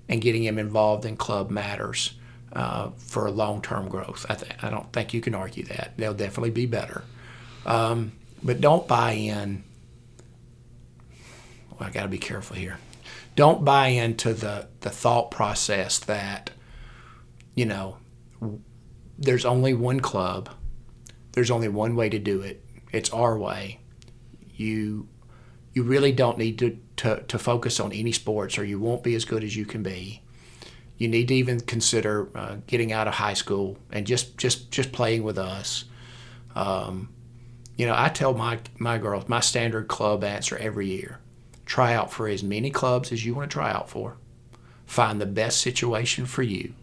and 0.09 0.19
getting 0.21 0.43
him 0.43 0.57
involved 0.57 1.05
in 1.05 1.15
club 1.15 1.51
matters 1.51 2.15
uh, 2.51 2.89
for 2.97 3.29
long 3.29 3.61
term 3.61 3.87
growth. 3.87 4.25
I, 4.27 4.35
th- 4.35 4.51
I 4.61 4.69
don't 4.69 4.91
think 4.91 5.13
you 5.13 5.21
can 5.21 5.35
argue 5.35 5.63
that. 5.65 5.93
They'll 5.97 6.13
definitely 6.13 6.49
be 6.49 6.65
better. 6.65 7.03
Um, 7.65 8.13
but 8.43 8.59
don't 8.59 8.87
buy 8.87 9.11
in. 9.11 9.63
Well, 11.71 11.87
I 11.87 11.91
got 11.91 12.03
to 12.03 12.07
be 12.09 12.17
careful 12.17 12.55
here. 12.55 12.79
Don't 13.35 13.63
buy 13.63 13.89
into 13.89 14.33
the, 14.33 14.67
the 14.81 14.89
thought 14.89 15.31
process 15.31 15.99
that, 15.99 16.49
you 17.55 17.65
know, 17.65 17.97
there's 19.17 19.45
only 19.45 19.73
one 19.73 19.99
club, 19.99 20.49
there's 21.33 21.51
only 21.51 21.67
one 21.67 21.95
way 21.95 22.09
to 22.09 22.19
do 22.19 22.41
it. 22.41 22.65
It's 22.91 23.11
our 23.11 23.37
way. 23.37 23.79
You 24.55 25.07
you 25.73 25.83
really 25.83 26.11
don't 26.11 26.37
need 26.37 26.57
to, 26.59 26.77
to, 26.99 27.23
to 27.27 27.39
focus 27.39 27.79
on 27.79 27.91
any 27.91 28.11
sports 28.11 28.57
or 28.57 28.63
you 28.63 28.79
won't 28.79 29.03
be 29.03 29.15
as 29.15 29.25
good 29.25 29.43
as 29.43 29.55
you 29.55 29.65
can 29.65 29.83
be. 29.83 30.21
You 30.97 31.07
need 31.07 31.29
to 31.29 31.35
even 31.35 31.61
consider 31.61 32.29
uh, 32.35 32.57
getting 32.67 32.91
out 32.91 33.07
of 33.07 33.13
high 33.15 33.33
school 33.33 33.77
and 33.91 34.05
just, 34.05 34.37
just, 34.37 34.69
just 34.69 34.91
playing 34.91 35.23
with 35.23 35.37
us. 35.37 35.85
Um, 36.55 37.13
you 37.77 37.85
know, 37.85 37.95
I 37.95 38.09
tell 38.09 38.33
my, 38.33 38.59
my 38.77 38.97
girls, 38.97 39.29
my 39.29 39.39
standard 39.39 39.87
club 39.87 40.23
answer 40.23 40.57
every 40.57 40.87
year 40.87 41.19
try 41.65 41.93
out 41.93 42.11
for 42.11 42.27
as 42.27 42.43
many 42.43 42.71
clubs 42.71 43.11
as 43.11 43.23
you 43.23 43.35
want 43.35 43.49
to 43.49 43.53
try 43.53 43.71
out 43.71 43.89
for, 43.89 44.17
find 44.87 45.21
the 45.21 45.25
best 45.25 45.61
situation 45.61 46.25
for 46.25 46.41
you, 46.41 46.73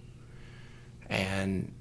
and 1.10 1.72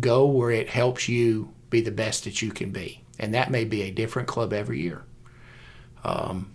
go 0.00 0.26
where 0.26 0.50
it 0.50 0.68
helps 0.68 1.08
you 1.08 1.54
be 1.70 1.80
the 1.80 1.92
best 1.92 2.24
that 2.24 2.42
you 2.42 2.50
can 2.50 2.72
be 2.72 3.02
and 3.18 3.34
that 3.34 3.50
may 3.50 3.64
be 3.64 3.82
a 3.82 3.90
different 3.90 4.28
club 4.28 4.52
every 4.52 4.80
year. 4.80 5.04
Um, 6.04 6.54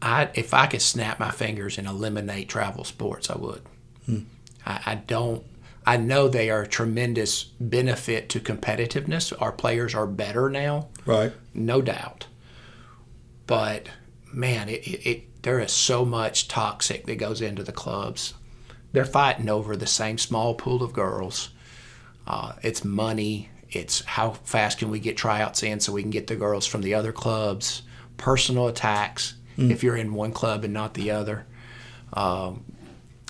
I 0.00 0.30
if 0.34 0.54
I 0.54 0.66
could 0.66 0.82
snap 0.82 1.18
my 1.18 1.30
fingers 1.30 1.78
and 1.78 1.86
eliminate 1.86 2.48
travel 2.48 2.84
sports, 2.84 3.30
I 3.30 3.36
would. 3.38 3.62
Hmm. 4.06 4.20
I, 4.64 4.80
I, 4.86 4.94
don't. 4.96 5.44
I 5.86 5.96
know 5.96 6.28
they 6.28 6.50
are 6.50 6.62
a 6.62 6.68
tremendous 6.68 7.44
benefit 7.44 8.28
to 8.30 8.40
competitiveness. 8.40 9.32
Our 9.40 9.52
players 9.52 9.94
are 9.94 10.06
better 10.06 10.48
now, 10.50 10.88
right? 11.06 11.32
No 11.54 11.82
doubt. 11.82 12.26
But 13.46 13.88
man, 14.32 14.68
it, 14.68 14.86
it, 14.86 15.06
it 15.08 15.42
there 15.42 15.60
is 15.60 15.72
so 15.72 16.04
much 16.04 16.48
toxic 16.48 17.06
that 17.06 17.16
goes 17.16 17.40
into 17.40 17.62
the 17.62 17.72
clubs. 17.72 18.34
They're 18.92 19.04
fighting 19.04 19.48
over 19.48 19.76
the 19.76 19.86
same 19.86 20.18
small 20.18 20.54
pool 20.54 20.82
of 20.82 20.92
girls 20.92 21.50
Uh, 22.26 22.52
it's 22.62 22.84
money. 22.84 23.50
It's 23.70 24.04
how 24.04 24.32
fast 24.32 24.78
can 24.78 24.90
we 24.90 24.98
get 24.98 25.16
tryouts 25.16 25.62
in 25.62 25.80
so 25.80 25.92
we 25.92 26.02
can 26.02 26.10
get 26.10 26.26
the 26.26 26.36
girls 26.36 26.66
from 26.66 26.82
the 26.82 26.94
other 26.94 27.12
clubs. 27.12 27.82
Personal 28.16 28.68
attacks 28.68 29.34
if 29.58 29.82
you're 29.82 29.96
in 29.96 30.14
one 30.14 30.32
club 30.32 30.64
and 30.64 30.72
not 30.72 30.94
the 30.94 31.10
other. 31.10 31.46
Um, 32.12 32.64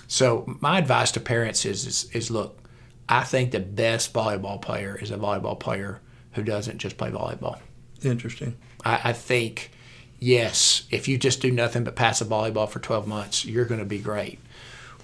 so 0.07 0.45
my 0.59 0.77
advice 0.77 1.11
to 1.13 1.19
parents 1.19 1.65
is, 1.65 1.85
is 1.85 2.11
is 2.11 2.31
look, 2.31 2.59
I 3.07 3.23
think 3.23 3.51
the 3.51 3.59
best 3.59 4.13
volleyball 4.13 4.61
player 4.61 4.97
is 5.01 5.11
a 5.11 5.17
volleyball 5.17 5.59
player 5.59 6.01
who 6.33 6.43
doesn't 6.43 6.77
just 6.77 6.97
play 6.97 7.09
volleyball. 7.09 7.59
Interesting. 8.03 8.55
I, 8.85 9.09
I 9.09 9.13
think, 9.13 9.71
yes, 10.19 10.83
if 10.91 11.07
you 11.07 11.17
just 11.17 11.41
do 11.41 11.51
nothing 11.51 11.83
but 11.83 11.95
pass 11.95 12.21
a 12.21 12.25
volleyball 12.25 12.69
for 12.69 12.79
12 12.79 13.07
months, 13.07 13.45
you're 13.45 13.65
going 13.65 13.79
to 13.79 13.85
be 13.85 13.99
great. 13.99 14.39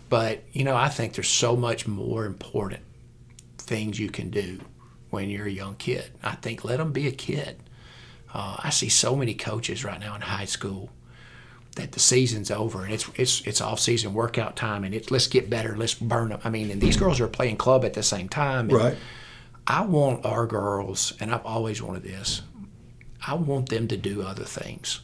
But, 0.08 0.43
you 0.54 0.63
know, 0.63 0.76
I 0.76 0.89
think 0.89 1.13
there's 1.13 1.30
so 1.30 1.56
much 1.56 1.88
more 1.88 2.26
important 2.26 2.84
things 3.58 4.00
you 4.00 4.12
can 4.12 4.30
do 4.30 4.60
when 5.15 5.30
you're 5.30 5.47
a 5.47 5.51
young 5.51 5.75
kid. 5.75 6.12
I 6.21 6.36
think 6.36 6.65
let 6.65 6.78
them 6.78 6.91
be 6.91 7.08
a 7.08 7.12
kid. 7.12 7.58
Uh, 8.34 8.58
I 8.62 8.69
see 8.69 8.89
so 8.89 9.15
many 9.15 9.34
coaches 9.34 9.86
right 9.86 9.99
now 9.99 10.13
in 10.13 10.21
high 10.21 10.45
school 10.45 10.89
that 11.78 11.93
the 11.93 12.01
season's 12.01 12.51
over 12.51 12.84
and 12.84 12.93
it's 12.93 13.10
it's 13.15 13.41
it's 13.41 13.62
off 13.62 13.80
season 13.80 14.13
workout 14.13 14.56
time 14.56 14.84
and 14.84 14.93
it's 14.93 15.10
let's 15.10 15.28
get 15.28 15.49
better, 15.49 15.75
let's 15.78 15.93
burn 15.93 16.30
them. 16.30 16.41
I 16.43 16.49
mean, 16.49 16.69
and 16.69 16.82
these 16.82 16.97
girls 16.97 17.21
are 17.21 17.30
playing 17.30 17.56
club 17.56 17.86
at 17.86 17.93
the 17.93 18.04
same 18.04 18.28
time. 18.28 18.67
Right. 18.67 18.97
I 19.67 19.84
want 19.86 20.25
our 20.25 20.45
girls, 20.45 21.13
and 21.19 21.34
I've 21.34 21.45
always 21.45 21.82
wanted 21.82 22.04
this. 22.04 22.41
I 23.25 23.34
want 23.34 23.69
them 23.69 23.88
to 23.88 23.97
do 23.97 24.21
other 24.21 24.43
things, 24.43 24.99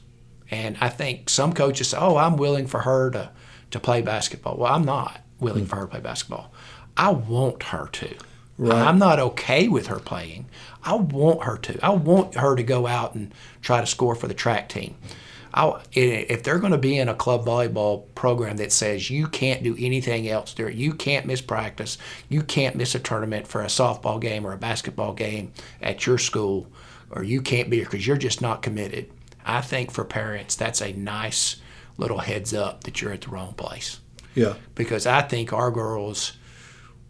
and 0.52 0.78
I 0.80 0.90
think 0.90 1.30
some 1.30 1.54
coaches 1.54 1.90
say, 1.90 1.98
"Oh, 2.00 2.18
I'm 2.18 2.36
willing 2.36 2.68
for 2.68 2.82
her 2.82 3.10
to 3.12 3.32
to 3.72 3.80
play 3.80 4.02
basketball." 4.02 4.58
Well, 4.58 4.72
I'm 4.72 4.86
not 4.86 5.22
willing 5.40 5.66
for 5.66 5.78
her 5.78 5.84
to 5.84 5.88
play 5.88 6.00
basketball. 6.02 6.54
I 6.96 7.12
want 7.12 7.64
her 7.64 7.88
to. 7.88 8.16
Right. 8.62 8.76
I'm 8.88 9.00
not 9.00 9.18
okay 9.20 9.68
with 9.68 9.88
her 9.88 9.98
playing. 10.00 10.46
I 10.84 10.94
want 10.94 11.44
her 11.44 11.58
to. 11.58 11.84
I 11.84 11.90
want 11.90 12.36
her 12.36 12.56
to 12.56 12.62
go 12.64 12.86
out 12.86 13.16
and 13.16 13.34
try 13.62 13.82
to 13.82 13.88
score 13.88 14.14
for 14.14 14.28
the 14.28 14.34
track 14.36 14.70
team. 14.70 14.96
I, 15.54 15.82
if 15.94 16.44
they're 16.44 16.60
going 16.60 16.72
to 16.72 16.78
be 16.78 16.98
in 16.98 17.10
a 17.10 17.16
club 17.16 17.44
volleyball 17.46 18.04
program 18.16 18.58
that 18.58 18.72
says 18.72 19.10
you 19.10 19.28
can't 19.28 19.64
do 19.64 19.76
anything 19.80 20.30
else 20.30 20.54
there, 20.54 20.70
you 20.70 20.94
can't 20.94 21.26
miss 21.26 21.42
practice, 21.42 21.98
you 22.30 22.42
can't 22.44 22.76
miss 22.76 22.94
a 22.96 23.00
tournament 23.00 23.48
for 23.48 23.62
a 23.62 23.66
softball 23.66 24.22
game 24.22 24.46
or 24.46 24.54
a 24.54 24.58
basketball 24.58 25.14
game 25.14 25.52
at 25.82 26.06
your 26.06 26.18
school, 26.20 26.68
or 27.10 27.24
you 27.24 27.42
can't 27.42 27.70
be 27.70 27.78
here 27.78 27.86
because 27.86 28.06
you're 28.08 28.16
just 28.16 28.42
not 28.42 28.62
committed. 28.62 29.10
I 29.44 29.62
think 29.62 29.92
for 29.92 30.06
parents, 30.06 30.56
that's 30.56 30.82
a 30.82 30.94
nice 30.94 31.58
little 31.98 32.20
heads 32.20 32.54
up 32.54 32.84
that 32.86 33.02
you're 33.02 33.12
at 33.12 33.22
the 33.22 33.30
wrong 33.30 33.54
place 33.54 34.00
Yeah. 34.36 34.54
because 34.76 35.06
I 35.06 35.22
think 35.24 35.52
our 35.52 35.72
girls, 35.72 36.34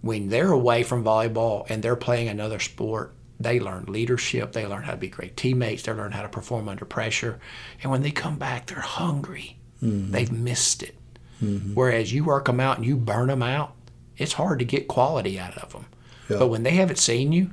when 0.02 0.30
they're 0.30 0.52
away 0.52 0.84
from 0.84 1.04
volleyball 1.04 1.70
and 1.70 1.82
they're 1.84 1.96
playing 1.96 2.28
another 2.28 2.60
sport, 2.60 3.14
they 3.40 3.60
learn 3.60 3.86
leadership, 3.86 4.52
they 4.52 4.66
learn 4.66 4.84
how 4.84 4.92
to 4.92 4.98
be 4.98 5.08
great 5.08 5.38
teammates, 5.38 5.84
they 5.84 5.94
learn 5.94 6.12
how 6.12 6.22
to 6.22 6.30
perform 6.30 6.70
under 6.70 6.86
pressure. 6.86 7.40
And 7.82 7.92
when 7.92 8.02
they 8.02 8.12
come 8.12 8.38
back, 8.38 8.68
they're 8.68 8.80
hungry. 8.80 9.58
Mm-hmm. 9.82 10.12
They've 10.12 10.32
missed 10.32 10.84
it. 10.84 10.96
Mm-hmm. 11.42 11.74
Whereas 11.74 12.14
you 12.14 12.24
work 12.24 12.46
them 12.46 12.60
out 12.60 12.78
and 12.78 12.86
you 12.86 12.96
burn 12.96 13.28
them 13.28 13.44
out, 13.44 13.74
it's 14.18 14.34
hard 14.34 14.60
to 14.60 14.66
get 14.66 14.88
quality 14.88 15.40
out 15.40 15.58
of 15.58 15.74
them. 15.74 15.86
Yeah. 16.30 16.38
But 16.38 16.48
when 16.48 16.64
they 16.64 16.72
haven't 16.72 17.00
seen 17.00 17.32
you, 17.32 17.52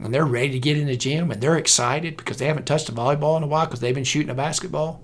and 0.00 0.12
they're 0.12 0.26
ready 0.26 0.50
to 0.50 0.58
get 0.58 0.76
in 0.76 0.86
the 0.86 0.96
gym 0.96 1.30
and 1.30 1.40
they're 1.40 1.56
excited 1.56 2.16
because 2.16 2.36
they 2.36 2.46
haven't 2.46 2.66
touched 2.66 2.88
a 2.88 2.92
volleyball 2.92 3.36
in 3.36 3.42
a 3.42 3.46
while 3.46 3.64
because 3.64 3.80
they've 3.80 3.94
been 3.94 4.04
shooting 4.04 4.30
a 4.30 4.34
basketball, 4.34 5.02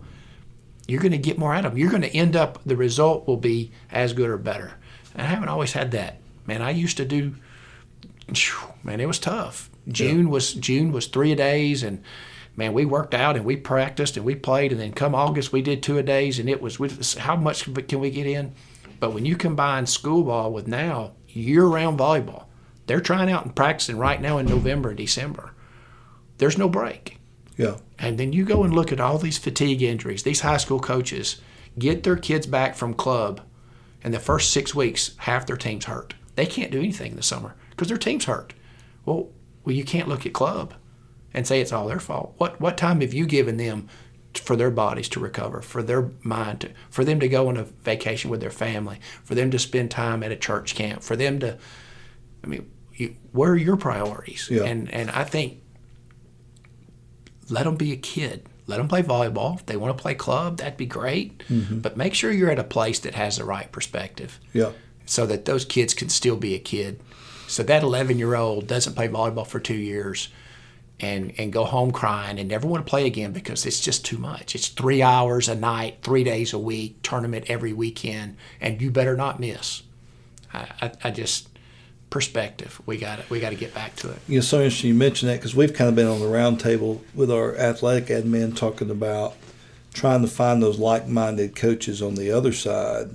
you're 0.86 1.00
going 1.00 1.12
to 1.12 1.18
get 1.18 1.38
more 1.38 1.54
out 1.54 1.64
of 1.64 1.72
them. 1.72 1.78
You're 1.78 1.90
going 1.90 2.02
to 2.02 2.14
end 2.14 2.36
up, 2.36 2.62
the 2.64 2.76
result 2.76 3.26
will 3.26 3.36
be 3.36 3.72
as 3.90 4.12
good 4.12 4.28
or 4.28 4.36
better. 4.36 4.72
And 5.14 5.22
I 5.22 5.26
haven't 5.26 5.48
always 5.48 5.72
had 5.72 5.92
that. 5.92 6.20
Man, 6.46 6.62
I 6.62 6.70
used 6.70 6.96
to 6.96 7.04
do, 7.04 7.34
man, 8.82 9.00
it 9.00 9.06
was 9.06 9.18
tough. 9.18 9.70
June 9.88 10.30
was 10.30 10.54
June 10.54 10.92
was 10.92 11.06
three 11.06 11.32
a 11.32 11.36
days, 11.36 11.82
and 11.82 12.02
man, 12.56 12.72
we 12.72 12.84
worked 12.84 13.14
out 13.14 13.36
and 13.36 13.44
we 13.44 13.56
practiced 13.56 14.16
and 14.16 14.24
we 14.24 14.34
played, 14.34 14.72
and 14.72 14.80
then 14.80 14.92
come 14.92 15.14
August 15.14 15.52
we 15.52 15.62
did 15.62 15.82
two 15.82 15.98
a 15.98 16.02
days, 16.02 16.38
and 16.38 16.48
it 16.48 16.62
was 16.62 17.14
how 17.14 17.36
much 17.36 17.64
can 17.88 18.00
we 18.00 18.10
get 18.10 18.26
in? 18.26 18.52
But 19.00 19.12
when 19.12 19.26
you 19.26 19.36
combine 19.36 19.86
school 19.86 20.22
ball 20.22 20.52
with 20.52 20.68
now 20.68 21.12
year-round 21.28 21.98
volleyball, 21.98 22.44
they're 22.86 23.00
trying 23.00 23.30
out 23.30 23.44
and 23.44 23.56
practicing 23.56 23.98
right 23.98 24.20
now 24.20 24.38
in 24.38 24.46
November 24.46 24.90
and 24.90 24.98
December. 24.98 25.52
There's 26.38 26.58
no 26.58 26.68
break. 26.68 27.18
Yeah. 27.56 27.76
And 27.98 28.18
then 28.18 28.32
you 28.32 28.44
go 28.44 28.64
and 28.64 28.74
look 28.74 28.92
at 28.92 29.00
all 29.00 29.18
these 29.18 29.38
fatigue 29.38 29.82
injuries. 29.82 30.22
These 30.22 30.40
high 30.40 30.56
school 30.56 30.80
coaches 30.80 31.40
get 31.78 32.02
their 32.02 32.16
kids 32.16 32.46
back 32.46 32.74
from 32.76 32.94
club, 32.94 33.40
and 34.04 34.12
the 34.14 34.20
first 34.20 34.52
six 34.52 34.74
weeks, 34.74 35.16
half 35.18 35.46
their 35.46 35.56
team's 35.56 35.86
hurt. 35.86 36.14
They 36.34 36.46
can't 36.46 36.70
do 36.70 36.78
anything 36.78 37.12
in 37.12 37.16
the 37.16 37.22
summer 37.22 37.54
because 37.70 37.88
their 37.88 37.98
team's 37.98 38.24
hurt. 38.24 38.54
Well, 39.04 39.28
well, 39.64 39.74
you 39.74 39.84
can't 39.84 40.08
look 40.08 40.26
at 40.26 40.32
club 40.32 40.74
and 41.34 41.46
say 41.46 41.60
it's 41.60 41.72
all 41.72 41.86
their 41.86 42.00
fault. 42.00 42.34
What 42.38 42.60
what 42.60 42.76
time 42.76 43.00
have 43.00 43.14
you 43.14 43.26
given 43.26 43.56
them 43.56 43.88
for 44.34 44.56
their 44.56 44.70
bodies 44.70 45.08
to 45.10 45.20
recover, 45.20 45.60
for 45.60 45.82
their 45.82 46.10
mind 46.22 46.62
to, 46.62 46.70
for 46.90 47.04
them 47.04 47.20
to 47.20 47.28
go 47.28 47.48
on 47.48 47.56
a 47.56 47.64
vacation 47.64 48.30
with 48.30 48.40
their 48.40 48.50
family, 48.50 48.98
for 49.24 49.34
them 49.34 49.50
to 49.50 49.58
spend 49.58 49.90
time 49.90 50.22
at 50.22 50.32
a 50.32 50.36
church 50.36 50.74
camp, 50.74 51.02
for 51.02 51.16
them 51.16 51.38
to, 51.40 51.58
I 52.42 52.46
mean, 52.46 52.70
you, 52.94 53.16
where 53.32 53.52
are 53.52 53.56
your 53.56 53.76
priorities? 53.76 54.48
Yeah. 54.50 54.64
And 54.64 54.92
and 54.92 55.10
I 55.10 55.24
think 55.24 55.62
let 57.50 57.64
them 57.64 57.76
be 57.76 57.92
a 57.92 57.96
kid. 57.96 58.48
Let 58.66 58.78
them 58.78 58.88
play 58.88 59.02
volleyball. 59.02 59.56
If 59.56 59.66
they 59.66 59.76
want 59.76 59.96
to 59.96 60.00
play 60.00 60.14
club, 60.14 60.58
that'd 60.58 60.76
be 60.76 60.86
great. 60.86 61.38
Mm-hmm. 61.48 61.80
But 61.80 61.96
make 61.96 62.14
sure 62.14 62.30
you're 62.30 62.50
at 62.50 62.58
a 62.58 62.64
place 62.64 63.00
that 63.00 63.14
has 63.14 63.36
the 63.36 63.44
right 63.44 63.70
perspective 63.70 64.38
Yeah. 64.52 64.70
So 65.12 65.26
that 65.26 65.44
those 65.44 65.66
kids 65.66 65.92
can 65.92 66.08
still 66.08 66.36
be 66.36 66.54
a 66.54 66.58
kid. 66.58 66.98
So 67.46 67.62
that 67.64 67.82
11 67.82 68.18
year 68.18 68.34
old 68.34 68.66
doesn't 68.66 68.94
play 68.94 69.08
volleyball 69.08 69.46
for 69.46 69.60
two 69.60 69.74
years 69.74 70.30
and, 71.00 71.34
and 71.36 71.52
go 71.52 71.64
home 71.64 71.90
crying 71.90 72.38
and 72.38 72.48
never 72.48 72.66
want 72.66 72.86
to 72.86 72.88
play 72.88 73.06
again 73.06 73.32
because 73.32 73.66
it's 73.66 73.80
just 73.80 74.06
too 74.06 74.16
much. 74.16 74.54
It's 74.54 74.68
three 74.68 75.02
hours 75.02 75.50
a 75.50 75.54
night, 75.54 75.98
three 76.02 76.24
days 76.24 76.54
a 76.54 76.58
week, 76.58 77.02
tournament 77.02 77.44
every 77.48 77.74
weekend, 77.74 78.38
and 78.58 78.80
you 78.80 78.90
better 78.90 79.14
not 79.14 79.38
miss. 79.38 79.82
I, 80.54 80.66
I, 80.80 80.92
I 81.04 81.10
just 81.10 81.50
perspective. 82.08 82.80
We 82.86 82.96
got 82.96 83.18
it. 83.18 83.28
we 83.28 83.38
got 83.38 83.50
to 83.50 83.56
get 83.56 83.74
back 83.74 83.96
to 83.96 84.10
it. 84.12 84.18
You 84.26 84.36
know, 84.36 84.40
so 84.40 84.58
interesting 84.62 84.88
you 84.88 84.94
mentioned 84.94 85.30
that 85.30 85.36
because 85.36 85.54
we've 85.54 85.74
kind 85.74 85.90
of 85.90 85.94
been 85.94 86.06
on 86.06 86.20
the 86.20 86.26
round 86.26 86.58
table 86.58 87.02
with 87.14 87.30
our 87.30 87.54
athletic 87.58 88.06
admin 88.06 88.56
talking 88.56 88.90
about 88.90 89.34
trying 89.92 90.22
to 90.22 90.28
find 90.28 90.62
those 90.62 90.78
like-minded 90.78 91.54
coaches 91.54 92.00
on 92.00 92.14
the 92.14 92.30
other 92.30 92.52
side. 92.54 93.10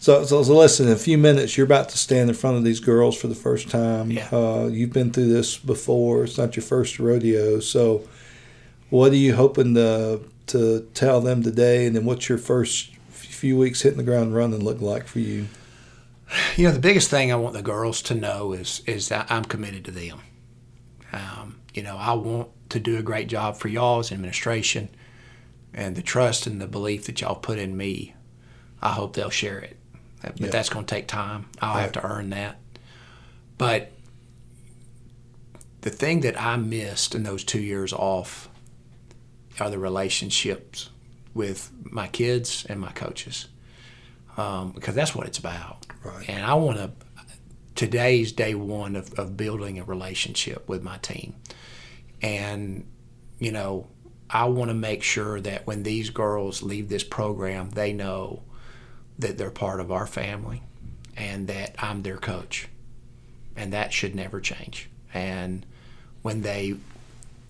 So, 0.00 0.24
so, 0.24 0.42
so 0.42 0.56
listen, 0.56 0.86
in 0.86 0.94
a 0.94 0.96
few 0.96 1.18
minutes, 1.18 1.58
you're 1.58 1.66
about 1.66 1.90
to 1.90 1.98
stand 1.98 2.30
in 2.30 2.34
front 2.34 2.56
of 2.56 2.64
these 2.64 2.80
girls 2.80 3.20
for 3.20 3.26
the 3.26 3.34
first 3.34 3.68
time. 3.68 4.10
Yeah. 4.10 4.28
Uh, 4.32 4.66
you've 4.72 4.94
been 4.94 5.12
through 5.12 5.28
this 5.28 5.58
before. 5.58 6.24
It's 6.24 6.38
not 6.38 6.56
your 6.56 6.62
first 6.62 6.98
rodeo. 6.98 7.60
So, 7.60 8.08
what 8.88 9.12
are 9.12 9.16
you 9.16 9.34
hoping 9.34 9.74
to 9.74 10.22
to 10.46 10.88
tell 10.94 11.20
them 11.20 11.42
today? 11.42 11.86
And 11.86 11.94
then, 11.94 12.06
what's 12.06 12.30
your 12.30 12.38
first 12.38 12.96
few 13.10 13.58
weeks 13.58 13.82
hitting 13.82 13.98
the 13.98 14.04
ground 14.04 14.34
running 14.34 14.64
look 14.64 14.80
like 14.80 15.06
for 15.06 15.20
you? 15.20 15.48
You 16.56 16.68
know, 16.68 16.72
the 16.72 16.80
biggest 16.80 17.10
thing 17.10 17.30
I 17.30 17.36
want 17.36 17.54
the 17.54 17.62
girls 17.62 18.00
to 18.02 18.14
know 18.14 18.52
is 18.52 18.82
is 18.86 19.10
that 19.10 19.30
I'm 19.30 19.44
committed 19.44 19.84
to 19.84 19.90
them. 19.90 20.20
Um, 21.12 21.60
you 21.74 21.82
know, 21.82 21.98
I 21.98 22.14
want 22.14 22.48
to 22.70 22.80
do 22.80 22.96
a 22.96 23.02
great 23.02 23.28
job 23.28 23.58
for 23.58 23.68
y'all 23.68 23.98
as 23.98 24.12
administration, 24.12 24.88
and 25.74 25.94
the 25.94 26.02
trust 26.02 26.46
and 26.46 26.58
the 26.58 26.66
belief 26.66 27.04
that 27.04 27.20
y'all 27.20 27.34
put 27.34 27.58
in 27.58 27.76
me. 27.76 28.14
I 28.80 28.92
hope 28.92 29.14
they'll 29.14 29.28
share 29.28 29.58
it, 29.58 29.76
but 30.22 30.40
Yeah. 30.40 30.48
that's 30.48 30.68
going 30.68 30.84
to 30.86 30.94
take 30.94 31.06
time. 31.06 31.46
I'll 31.60 31.74
Right. 31.74 31.82
have 31.82 31.92
to 31.92 32.04
earn 32.04 32.30
that. 32.30 32.58
But 33.58 33.92
the 35.82 35.90
thing 35.90 36.20
that 36.20 36.40
I 36.40 36.56
missed 36.56 37.14
in 37.14 37.22
those 37.22 37.44
two 37.44 37.60
years 37.60 37.92
off 37.92 38.48
are 39.58 39.70
the 39.70 39.78
relationships 39.78 40.90
with 41.34 41.70
my 41.84 42.06
kids 42.08 42.66
and 42.68 42.80
my 42.80 42.92
coaches, 42.92 43.46
um, 44.36 44.72
because 44.72 44.94
that's 44.94 45.14
what 45.14 45.26
it's 45.26 45.38
about. 45.38 45.86
Right. 46.04 46.28
And 46.28 46.44
I 46.44 46.54
want 46.54 46.78
to. 46.78 46.90
Today's 47.76 48.32
day 48.32 48.54
one 48.54 48.94
of, 48.94 49.14
of 49.18 49.38
building 49.38 49.78
a 49.78 49.84
relationship 49.84 50.68
with 50.68 50.82
my 50.82 50.98
team, 50.98 51.34
and 52.20 52.84
you 53.38 53.52
know, 53.52 53.86
I 54.28 54.44
want 54.46 54.68
to 54.70 54.74
make 54.74 55.02
sure 55.02 55.40
that 55.40 55.66
when 55.66 55.82
these 55.82 56.10
girls 56.10 56.62
leave 56.62 56.90
this 56.90 57.04
program, 57.04 57.70
they 57.70 57.94
know 57.94 58.42
that 59.20 59.38
they're 59.38 59.50
part 59.50 59.80
of 59.80 59.92
our 59.92 60.06
family, 60.06 60.62
and 61.16 61.46
that 61.48 61.74
I'm 61.78 62.02
their 62.02 62.16
coach, 62.16 62.68
and 63.56 63.72
that 63.72 63.92
should 63.92 64.14
never 64.14 64.40
change. 64.40 64.90
And 65.14 65.64
when 66.22 66.42
they 66.42 66.76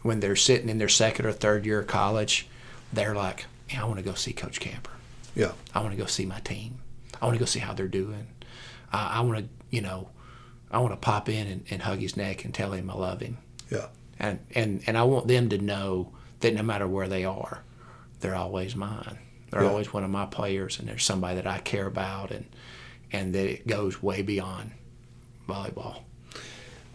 when 0.02 0.20
they're 0.20 0.36
sitting 0.36 0.68
in 0.68 0.78
their 0.78 0.88
second 0.88 1.26
or 1.26 1.32
third 1.32 1.66
year 1.66 1.80
of 1.80 1.86
college, 1.86 2.46
they're 2.92 3.14
like, 3.14 3.46
"Yeah, 3.68 3.82
I 3.82 3.86
want 3.86 3.98
to 3.98 4.04
go 4.04 4.14
see 4.14 4.32
Coach 4.32 4.60
Camper. 4.60 4.90
Yeah. 5.34 5.52
I 5.74 5.80
want 5.80 5.92
to 5.92 5.98
go 5.98 6.06
see 6.06 6.26
my 6.26 6.40
team. 6.40 6.78
I 7.20 7.26
want 7.26 7.36
to 7.36 7.40
go 7.40 7.46
see 7.46 7.60
how 7.60 7.74
they're 7.74 7.88
doing. 7.88 8.26
Uh, 8.92 9.08
I 9.12 9.20
want 9.20 9.38
to, 9.38 9.44
you 9.70 9.80
know, 9.80 10.08
I 10.70 10.78
want 10.78 10.92
to 10.92 10.96
pop 10.96 11.28
in 11.28 11.46
and, 11.46 11.64
and 11.70 11.82
hug 11.82 12.00
his 12.00 12.16
neck 12.16 12.44
and 12.44 12.54
tell 12.54 12.72
him 12.72 12.90
I 12.90 12.94
love 12.94 13.20
him. 13.20 13.38
Yeah. 13.70 13.86
And, 14.18 14.40
and 14.54 14.82
and 14.86 14.98
I 14.98 15.04
want 15.04 15.28
them 15.28 15.48
to 15.50 15.58
know 15.58 16.12
that 16.40 16.54
no 16.54 16.62
matter 16.62 16.86
where 16.86 17.08
they 17.08 17.24
are, 17.24 17.62
they're 18.20 18.34
always 18.34 18.76
mine. 18.76 19.18
They're 19.50 19.62
Yeah. 19.62 19.68
always 19.68 19.92
one 19.92 20.04
of 20.04 20.10
my 20.10 20.26
players, 20.26 20.78
and 20.78 20.88
they're 20.88 20.98
somebody 20.98 21.36
that 21.36 21.46
I 21.46 21.58
care 21.58 21.86
about, 21.86 22.30
and 22.30 22.46
and 23.12 23.34
that 23.34 23.46
it 23.50 23.66
goes 23.66 24.02
way 24.02 24.22
beyond 24.22 24.70
volleyball. 25.48 26.02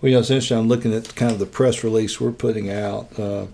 Well, 0.02 0.10
you 0.10 0.12
know, 0.12 0.20
it's 0.20 0.30
interesting. 0.30 0.58
I'm 0.58 0.68
looking 0.70 0.94
at 0.94 1.14
kind 1.16 1.32
of 1.32 1.40
the 1.40 1.46
press 1.46 1.84
release 1.84 2.22
we're 2.22 2.32
putting 2.32 2.72
out. 2.72 3.20
Uh, 3.20 3.48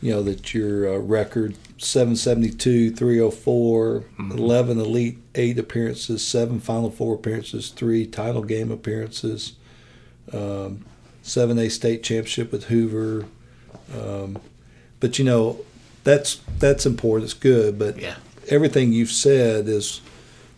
you 0.00 0.10
know, 0.10 0.22
that 0.22 0.52
your 0.52 0.94
uh, 0.94 0.98
record 0.98 1.56
772, 1.78 2.90
304, 2.90 4.00
mm-hmm. 4.18 4.32
11 4.32 4.78
Elite 4.80 5.18
Eight 5.36 5.58
appearances, 5.58 6.24
seven 6.24 6.60
Final 6.60 6.90
Four 6.90 7.14
appearances, 7.14 7.70
three 7.70 8.06
title 8.06 8.42
game 8.44 8.70
appearances, 8.70 9.54
um, 10.32 10.84
7A 11.24 11.70
state 11.70 12.02
championship 12.02 12.52
with 12.52 12.64
Hoover. 12.64 13.26
Um, 13.92 14.38
but, 15.00 15.18
you 15.18 15.24
know, 15.24 15.64
that's 16.04 16.36
that's 16.58 16.86
important. 16.86 17.24
It's 17.24 17.34
good. 17.34 17.78
But 17.78 17.98
yeah. 17.98 18.16
everything 18.48 18.92
you've 18.92 19.10
said 19.10 19.66
is 19.68 20.00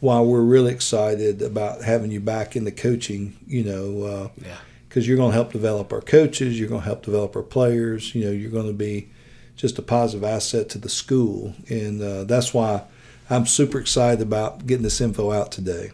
why 0.01 0.21
we're 0.21 0.43
really 0.43 0.73
excited 0.73 1.41
about 1.41 1.83
having 1.83 2.11
you 2.11 2.21
back 2.21 2.55
in 2.55 2.65
the 2.65 2.73
coaching, 2.73 3.37
you 3.47 3.65
know. 3.65 4.03
Uh, 4.03 4.29
yeah 4.45 4.57
because 4.97 5.07
you're 5.07 5.19
going 5.19 5.31
to 5.31 5.35
help 5.35 5.53
develop 5.53 5.93
our 5.93 6.01
coaches, 6.01 6.59
you're 6.59 6.71
going 6.71 6.81
to 6.81 6.87
help 6.87 7.03
develop 7.03 7.37
our 7.37 7.43
players. 7.43 8.15
You 8.15 8.25
know, 8.25 8.31
you're 8.31 8.51
going 8.51 8.67
to 8.67 8.73
be 8.73 9.11
just 9.55 9.79
a 9.79 9.83
positive 9.83 10.25
asset 10.25 10.71
to 10.71 10.79
the 10.79 10.89
school, 10.89 11.53
and 11.69 12.01
uh, 12.01 12.25
that's 12.25 12.55
why 12.55 12.83
I'm 13.29 13.45
super 13.45 13.79
excited 13.79 14.23
about 14.23 14.67
getting 14.67 14.85
this 14.85 15.03
info 15.03 15.33
out 15.33 15.53
today. 15.53 15.91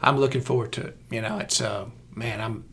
I'm 0.00 0.16
looking 0.16 0.40
forward 0.40 0.72
to 0.72 0.86
it. 0.86 0.96
You 1.10 1.20
know, 1.20 1.40
it's 1.40 1.60
uh, 1.60 1.90
man, 2.14 2.40
I'm. 2.40 2.64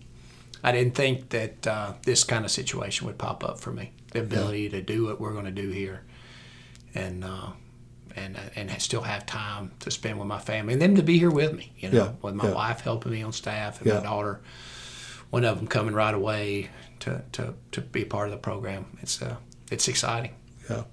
I 0.64 0.72
didn't 0.72 0.96
think 0.96 1.28
that 1.32 1.68
uh, 1.68 1.94
this 2.04 2.24
kind 2.24 2.46
of 2.46 2.52
situation 2.52 3.06
would 3.06 3.18
pop 3.18 3.44
up 3.44 3.60
for 3.60 3.74
me. 3.74 3.92
The 4.18 4.36
ability 4.36 4.64
yeah. 4.64 4.70
to 4.70 4.82
do 4.82 5.06
what 5.06 5.20
we're 5.20 5.34
going 5.34 5.46
to 5.46 5.52
do 5.52 5.70
here, 5.70 6.04
and 6.96 7.24
uh, 7.24 7.52
and 8.16 8.36
uh, 8.36 8.40
and 8.56 8.82
still 8.82 9.02
have 9.02 9.26
time 9.26 9.72
to 9.80 9.92
spend 9.92 10.18
with 10.20 10.28
my 10.28 10.40
family, 10.40 10.74
and 10.74 10.82
them 10.82 10.96
to 10.96 11.04
be 11.04 11.18
here 11.18 11.32
with 11.32 11.54
me. 11.54 11.72
You 11.78 11.90
know, 11.90 12.04
yeah. 12.04 12.12
with 12.22 12.36
my 12.36 12.50
wife 12.50 12.82
helping 12.82 13.12
me 13.12 13.24
on 13.24 13.32
staff 13.32 13.82
and 13.82 13.94
my 13.94 14.02
daughter, 14.02 14.42
one 15.30 15.46
of 15.46 15.58
them 15.58 15.68
coming 15.68 15.94
right 15.94 16.14
away 16.14 16.70
to, 17.00 17.24
to, 17.34 17.54
to 17.72 17.82
be 17.82 18.06
part 18.06 18.28
of 18.28 18.32
the 18.32 18.38
program. 18.38 18.86
It's 19.02 19.22
uh, 19.22 19.36
it's 19.72 19.88
exciting. 19.88 20.34
Yeah. 20.70 20.84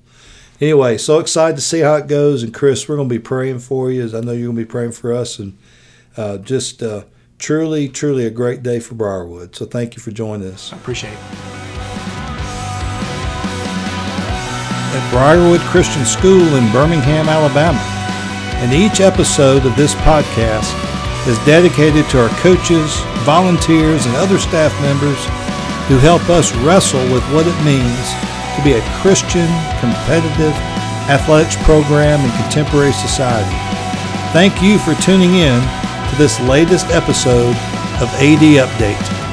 Anyway, 0.61 0.99
so 0.99 1.19
excited 1.19 1.57
to 1.57 1.63
see 1.63 1.81
how 1.81 1.97
it 1.97 2.07
goes. 2.07 2.43
And 2.43 2.55
Chris, 2.55 2.89
we're 2.89 2.97
going 2.97 3.09
to 3.09 3.15
be 3.15 3.19
praying 3.19 3.59
for 3.59 3.91
you, 3.91 4.03
as 4.03 4.15
I 4.15 4.21
know 4.21 4.33
you're 4.33 4.47
going 4.47 4.57
to 4.57 4.63
be 4.63 4.71
praying 4.71 4.93
for 4.93 5.13
us. 5.13 5.39
And 5.39 5.59
uh, 6.17 6.39
just 6.39 6.83
uh, 6.83 7.05
truly, 7.39 7.89
truly 7.89 8.25
a 8.25 8.31
great 8.31 8.63
day 8.63 8.79
for 8.79 8.95
Briarwood. 8.95 9.57
So 9.57 9.67
thank 9.67 9.97
you 9.97 10.03
for 10.03 10.13
joining 10.13 10.53
us. 10.53 10.73
I 10.73 10.77
appreciate 10.77 11.13
it. 11.13 11.64
At 14.95 15.11
Briarwood 15.11 15.61
Christian 15.63 16.05
School 16.07 16.55
in 16.55 16.71
Birmingham, 16.71 17.29
Alabama. 17.29 17.83
And 18.63 18.73
each 18.73 19.01
episode 19.01 19.67
of 19.67 19.75
this 19.75 19.93
podcast 20.07 20.71
is 21.27 21.37
dedicated 21.43 22.09
to 22.11 22.23
our 22.23 22.31
coaches, 22.39 22.95
volunteers, 23.27 24.07
and 24.07 24.15
other 24.15 24.39
staff 24.39 24.71
members 24.81 25.19
who 25.91 25.99
help 25.99 26.23
us 26.31 26.55
wrestle 26.63 27.03
with 27.11 27.27
what 27.35 27.47
it 27.47 27.59
means 27.67 28.07
to 28.55 28.63
be 28.63 28.79
a 28.79 28.91
Christian, 29.03 29.51
competitive 29.83 30.55
athletics 31.11 31.57
program 31.67 32.21
in 32.23 32.31
contemporary 32.43 32.93
society. 32.93 33.59
Thank 34.33 34.63
you 34.63 34.79
for 34.79 34.95
tuning 35.03 35.35
in 35.35 35.59
to 35.59 36.15
this 36.17 36.39
latest 36.47 36.87
episode 36.95 37.57
of 37.99 38.09
AD 38.23 38.63
Update. 38.63 39.24